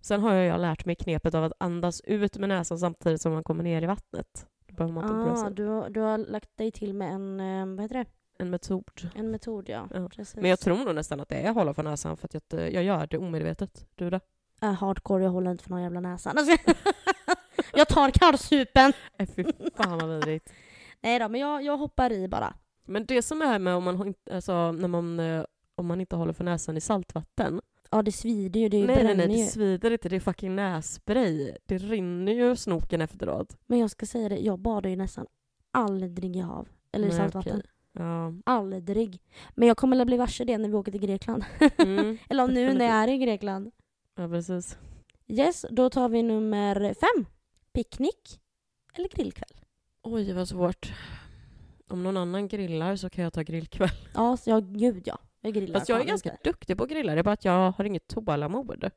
[0.00, 3.44] Sen har jag lärt mig knepet av att andas ut med näsan samtidigt som man
[3.44, 4.46] kommer ner i vattnet.
[4.66, 7.66] Då behöver man inte Ah, du, har- du har lagt dig till med en, eh,
[7.66, 8.06] vad heter det?
[8.38, 9.10] En metod.
[9.14, 9.88] En metod ja.
[9.94, 10.08] Ja.
[10.34, 12.84] Men jag tror nog nästan att det är hålla för näsan för att jag, jag
[12.84, 13.86] gör det omedvetet.
[13.94, 14.20] Du då?
[14.62, 16.32] Äh, hardcore, jag håller inte för någon jävla näsa.
[17.76, 18.92] Jag tar kallsupen!
[19.18, 19.44] Äh, fy
[19.76, 20.52] fan vad vidrigt.
[21.00, 22.54] Nej då, men jag, jag hoppar i bara.
[22.86, 26.32] Men det som är med om man, alltså, när man, eh, om man inte håller
[26.32, 27.60] för näsan i saltvatten.
[27.90, 29.44] Ja det svider ju, det nej, nej, bränner nej, ju.
[29.44, 30.08] det svider inte.
[30.08, 31.56] Det är fucking nässpray.
[31.66, 33.56] Det rinner ju snoken efteråt.
[33.66, 35.26] Men jag ska säga det, jag badar ju nästan
[35.70, 36.68] aldrig i hav.
[36.92, 37.52] Eller i Nej, saltvatten.
[37.58, 37.70] okej.
[37.92, 38.32] Ja.
[38.46, 39.20] Aldrig.
[39.54, 41.44] Men jag kommer att bli varse det när vi åker till Grekland.
[41.76, 42.18] Mm.
[42.28, 43.70] Eller nu när jag är i Grekland.
[44.16, 44.78] ja, precis.
[45.28, 47.26] Yes, då tar vi nummer fem.
[47.74, 48.40] Picknick
[48.94, 49.60] eller grillkväll?
[50.02, 50.92] Oj, vad svårt.
[51.88, 53.88] Om någon annan grillar så kan jag ta grillkväll.
[54.14, 55.18] Ja, så jag, gud ja.
[55.40, 56.42] Jag grillar Fast jag är ganska inte.
[56.50, 58.90] duktig på att grilla, det är bara att jag har inget tålamod.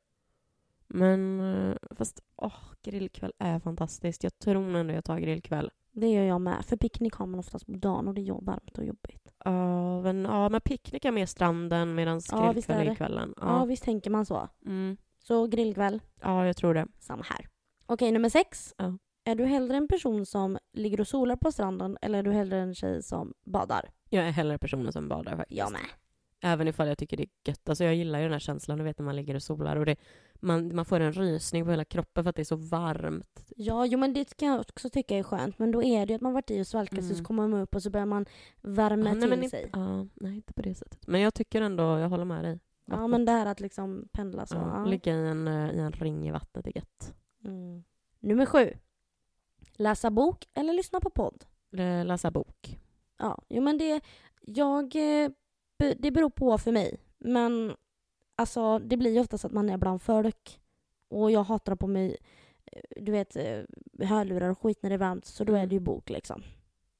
[0.87, 4.23] Men eh, fast åh, grillkväll är fantastiskt.
[4.23, 5.71] Jag tror ändå jag tar grillkväll.
[5.91, 6.65] Det gör jag med.
[6.65, 9.33] För picknick har man oftast på dagen och det är varmt och jobbigt.
[9.45, 13.33] Ja, men, ja, men picknick är mer stranden medan Ja, är grillkväll är kvällen.
[13.37, 13.65] Ja, Ja.
[13.65, 14.47] visst tänker man så.
[14.65, 14.97] Mm.
[15.19, 16.87] Så grillkväll, ja, jag tror det.
[16.99, 17.47] samma här.
[17.87, 18.73] Okej, nummer sex.
[18.77, 18.97] Ja.
[19.23, 22.57] Är du hellre en person som ligger och solar på stranden eller är du hellre
[22.59, 23.89] en tjej som badar?
[24.09, 25.57] Jag är hellre personen som badar faktiskt.
[25.59, 25.81] Jag med.
[26.41, 27.69] Även ifall jag tycker det är gött.
[27.69, 29.85] Alltså jag gillar ju den här känslan, du vet när man ligger och solar och
[29.85, 29.95] det,
[30.35, 33.51] man, man får en rysning på hela kroppen för att det är så varmt.
[33.55, 35.59] Ja, jo men det kan jag också tycka är skönt.
[35.59, 37.15] Men då är det ju att man varit i och svalkat Mm.
[37.15, 38.25] så kommer man upp och så börjar man
[38.61, 39.63] värma Ja, till nej, sig.
[39.63, 41.07] inte, ja, nej, inte på det sättet.
[41.07, 42.59] Men jag tycker ändå, jag håller med dig.
[42.85, 43.09] Ja, Vattnet.
[43.09, 44.55] men det här att liksom pendla så.
[44.55, 44.85] Ja, Ja.
[44.85, 47.13] Ligga i en, eh, i en ring i vattnet är gött.
[47.47, 47.83] Mm.
[48.19, 48.73] Nummer sju.
[49.75, 51.45] Läsa bok eller lyssna på podd?
[51.73, 52.79] Eller Läsa bok.
[53.17, 54.01] Ja, jo men det,
[54.41, 55.29] jag, eh,
[55.97, 56.97] det beror på för mig.
[57.17, 57.75] Men
[58.35, 60.59] alltså det blir ju oftast att man är bland folk.
[61.09, 62.17] Och jag hatar på mig,
[62.71, 63.61] eh, du vet, eh,
[64.07, 65.25] hörlurar och skit när det är varmt.
[65.25, 65.69] Så då är Mm.
[65.69, 66.43] det ju bok liksom.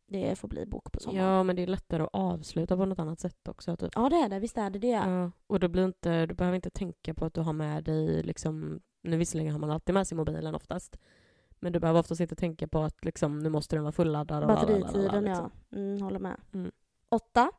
[0.10, 1.26] Det får bli bok på sommaren.
[1.26, 3.76] Ja, men det är lättare att avsluta på något annat sätt också.
[3.78, 3.92] Typ.
[3.96, 4.88] Ja det är det, visst är det det.
[4.88, 8.24] Ja, och då blir inte, du behöver inte tänka på att du har med dig,
[8.24, 10.98] liksom, nu visserligen har man alltid med sig mobilen oftast,
[11.60, 14.41] men du behöver oftast inte tänka på att liksom, nu måste den vara fulladdad.
[14.41, 15.52] lalala, Batteritiden liksom.
[15.70, 15.78] ja.
[15.78, 16.41] Mm, håller med.
[16.54, 16.72] Mm.
[17.10, 17.52] Åtta.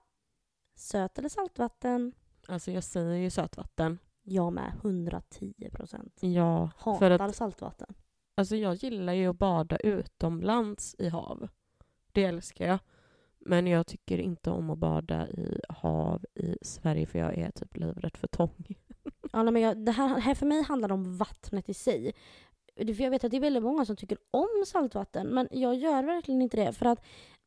[0.74, 2.12] Söt eller saltvatten?
[2.48, 3.98] Alltså jag säger ju sötvatten.
[4.22, 6.18] Jag med, 110 procent.
[6.20, 7.94] Ja, för Hatar att saltvatten.
[8.34, 11.48] alltså jag gillar ju att bada utomlands i hav.
[12.12, 12.78] Det älskar jag.
[13.38, 17.76] Men jag tycker inte om att bada i hav i Sverige för jag är typ
[17.76, 18.76] livrädd för tång.
[19.32, 22.12] Ja, men jag, det här, här för mig handlar det om vattnet i sig.
[22.76, 25.74] Det- För jag vet att det är väldigt många som tycker om saltvatten, men jag
[25.74, 27.04] gör verkligen inte det för att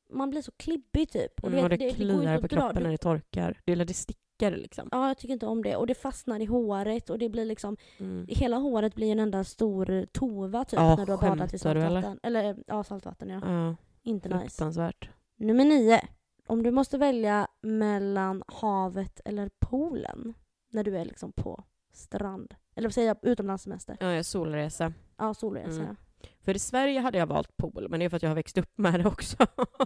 [0.10, 1.44] man blir så klibbig typ.
[1.44, 3.60] Och, du vet, det, går inte kliar på kroppen Du- när det torkar.
[3.66, 4.90] Det, eller det sticker liksom.
[4.92, 5.76] Ja, jag tycker inte om det.
[5.76, 8.26] Och det fastnar i håret och det blir liksom, Mm.
[8.30, 11.60] hela håret blir en enda stor tova typ Ja, när du har badat i du,
[11.60, 12.20] saltvatten.
[12.24, 12.58] Eller?
[12.68, 13.42] ja, saltvatten ja.
[13.46, 14.92] Ja, Inte nice.
[15.36, 16.02] Nummer nio.
[16.48, 20.34] Om du måste välja mellan havet eller poolen
[20.72, 22.56] när du är liksom på strand.
[22.76, 23.18] Eller vad säger jag?
[23.32, 23.98] Utomlandssemester.
[24.00, 24.94] Ja, solresa.
[25.18, 25.82] Ja, solresa.
[25.82, 25.96] Mm.
[26.42, 28.58] För i Sverige hade jag valt pool, men det är för att jag har växt
[28.58, 29.38] upp med det också.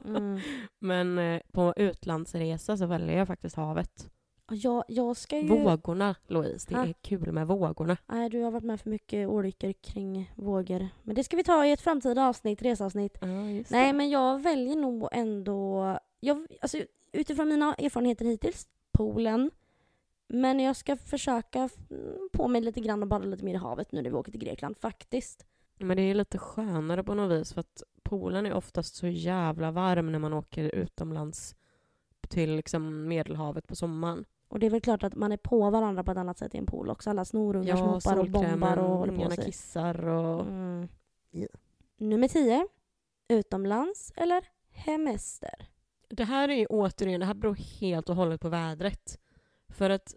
[0.05, 0.39] Mm.
[0.79, 4.09] men eh, på utlandsresa så väljer jag faktiskt havet.
[4.51, 5.47] Jag, jag ska ju...
[5.47, 6.67] Vågorna, Louise.
[6.69, 6.85] Det Ah.
[6.85, 7.97] är kul med vågorna.
[8.07, 10.87] Nej, du har varit med för mycket olyckor kring vågor.
[11.03, 13.17] Men det ska vi ta i ett framtida avsnitt, reseavsnitt.
[13.57, 13.93] Just Nej, det.
[13.97, 15.99] men jag väljer nog ändå...
[16.19, 16.77] Jag, alltså,
[17.11, 19.51] utifrån mina erfarenheter hittills, poolen.
[20.27, 21.69] Men jag ska försöka
[22.33, 24.41] på mig lite grann och bada lite mer i havet nu när vi åker till
[24.41, 25.45] Grekland, faktiskt.
[25.79, 29.71] Men det är lite skönare på något vis för att poolen är oftast så jävla
[29.71, 31.55] varm när man åker utomlands
[32.29, 34.25] till liksom Medelhavet på sommaren.
[34.47, 36.57] Och det är väl klart att man är på varandra på ett annat sätt i
[36.57, 37.09] en pool också.
[37.09, 39.45] Alla snorungar som Ja, hoppar och bombar och håller på sig.
[39.45, 40.41] kissar och...
[40.41, 40.87] Mm.
[41.31, 41.47] Ja.
[41.97, 42.67] Nummer 10.
[43.27, 45.69] Utomlands eller hemester?
[46.09, 49.19] Det här är ju återigen, det här beror helt och hållet på vädret.
[49.75, 50.15] För att...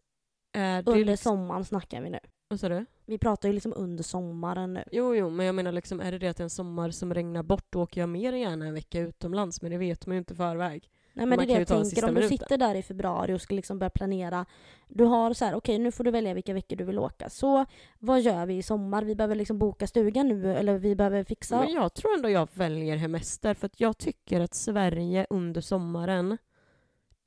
[0.53, 2.19] Är det Under liksom, sommaren snackar vi nu.
[2.49, 2.87] Vad sa du?
[3.07, 4.85] Vi pratar ju liksom under sommaren nu.
[4.93, 7.67] Jo, jo, men jag menar liksom, är det det att en sommar som regnar bort,
[7.71, 10.35] då åker jag mer än gärna en vecka utomlands, men det vet man ju inte
[10.35, 10.91] förväg.
[11.13, 12.05] Nej Man men det är det jag tänker.
[12.05, 12.39] Om du minuten.
[12.39, 14.47] sitter där i februari och ska liksom börja planera.
[14.89, 17.31] Du har så här, okej nu får du välja vilka veckor du vill åka.
[17.31, 17.65] Så
[17.99, 19.03] vad gör vi i sommar?
[19.03, 21.61] Vi behöver liksom boka stugan nu eller vi behöver fixa.
[21.61, 26.39] Men jag tror ändå jag väljer hemester, för att jag tycker att Sverige under sommaren,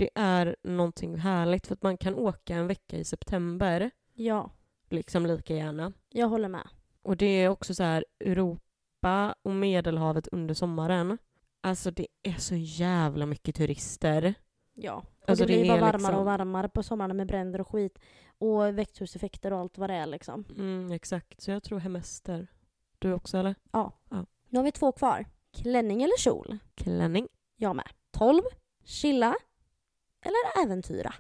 [0.02, 4.52] det är någonting härligt, för att man kan åka en vecka i september, Ja,
[4.89, 5.93] liksom lika gärna.
[6.10, 6.68] jag håller med.
[7.02, 11.18] Och det är också så här, Europa och Medelhavet under sommaren.
[11.62, 14.34] Alltså det är så jävla mycket turister.
[14.74, 14.93] Ja.
[15.22, 17.62] Och Alltså, det det blir bara är varmare liksom- och varmare på sommaren med bränder
[17.62, 17.99] och skit.
[18.38, 20.45] Och växthuseffekter och allt vad det är liksom.
[20.58, 22.47] Mm, exakt, så jag tror hemester.
[22.99, 23.56] Du också eller?
[24.49, 25.26] Nu har vi två kvar.
[25.54, 26.58] Klänning eller kjol?
[26.76, 27.28] Klänning.
[27.56, 27.88] Jag med.
[28.12, 28.41] 12.
[28.84, 29.36] Chilla.
[30.22, 31.13] Eller äventyra?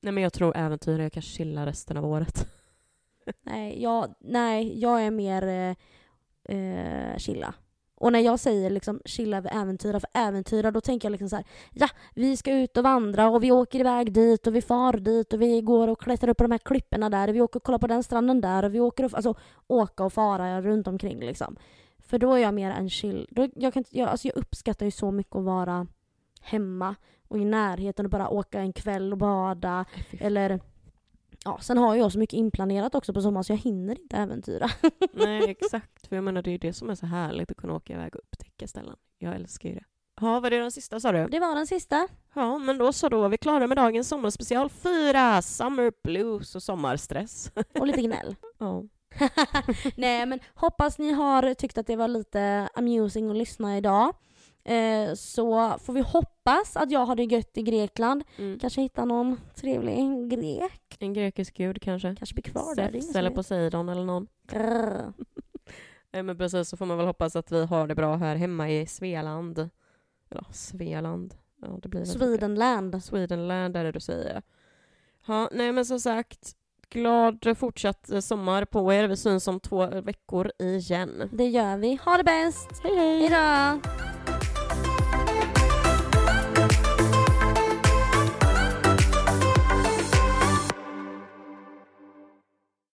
[0.00, 2.46] Nej men jag tror äventyr, jag kan chilla resten av året.
[3.42, 7.54] Nej, jag, nej, jag är mer eh, eh, chilla.
[7.94, 11.36] Och när jag säger liksom chilla över äventyra, för äventyra då tänker jag liksom så
[11.36, 14.92] här, ja, vi ska ut och vandra och vi åker iväg dit och vi far
[14.92, 17.56] dit och vi går och klättrar upp på de här klipporna där och vi åker
[17.56, 19.34] och kollar på den stranden där och vi åker och, alltså
[19.66, 21.56] åka och fara runt omkring liksom.
[21.98, 24.92] För då är jag mer en chill, då, jag, kan, jag, alltså jag uppskattar ju
[24.92, 25.86] så mycket att vara
[26.40, 26.94] hemma
[27.28, 29.84] och i närheten och bara åka en kväll och bada
[30.20, 30.60] eller
[31.44, 34.70] Ja, sen har jag så mycket inplanerat också på sommaren så jag hinner inte äventyra.
[35.12, 37.74] Nej exakt, för jag menar det är ju det som är så härligt att kunna
[37.74, 38.96] åka iväg och upptäcka ställen.
[39.18, 39.84] Jag älskar ju det.
[40.20, 41.26] Ja, var det den sista sa du?
[41.26, 42.08] Det var den sista.
[42.34, 46.62] Ja, men då så, då är vi klara med dagens sommarspecial 4, Summer Blues och
[46.62, 47.52] sommarstress.
[47.78, 48.36] Och lite gnäll.
[48.58, 48.84] Ja.
[49.96, 54.14] Nej men hoppas ni har tyckt att det var lite amusing att lyssna idag.
[54.64, 58.24] Eh, så får vi hoppas att jag har det gött i Grekland.
[58.36, 58.58] Mm.
[58.58, 60.96] Kanske hitta någon trevlig grek.
[60.98, 62.14] En grekisk gud kanske?
[62.16, 62.90] Kanske blir kvar där.
[62.92, 63.30] Zeus eller.
[63.30, 64.26] Poseidon eller någon.
[66.12, 68.70] Nej men precis, så får man väl hoppas att vi har det bra här hemma
[68.70, 69.70] i Svealand.
[70.28, 71.34] Ja, Svealand.
[71.62, 72.04] Ja, det blir.
[72.04, 73.04] Swedenland.
[73.04, 74.42] Swedenland är det du säger.
[75.26, 76.56] Ja, nej men som sagt,
[76.88, 79.08] glad fortsatt eh, sommar på er.
[79.08, 81.28] Vi syns om två veckor igen.
[81.32, 81.98] Det gör vi.
[82.04, 82.68] Ha det bäst!
[82.82, 83.28] Hej hej!
[83.28, 83.80] Hejdå!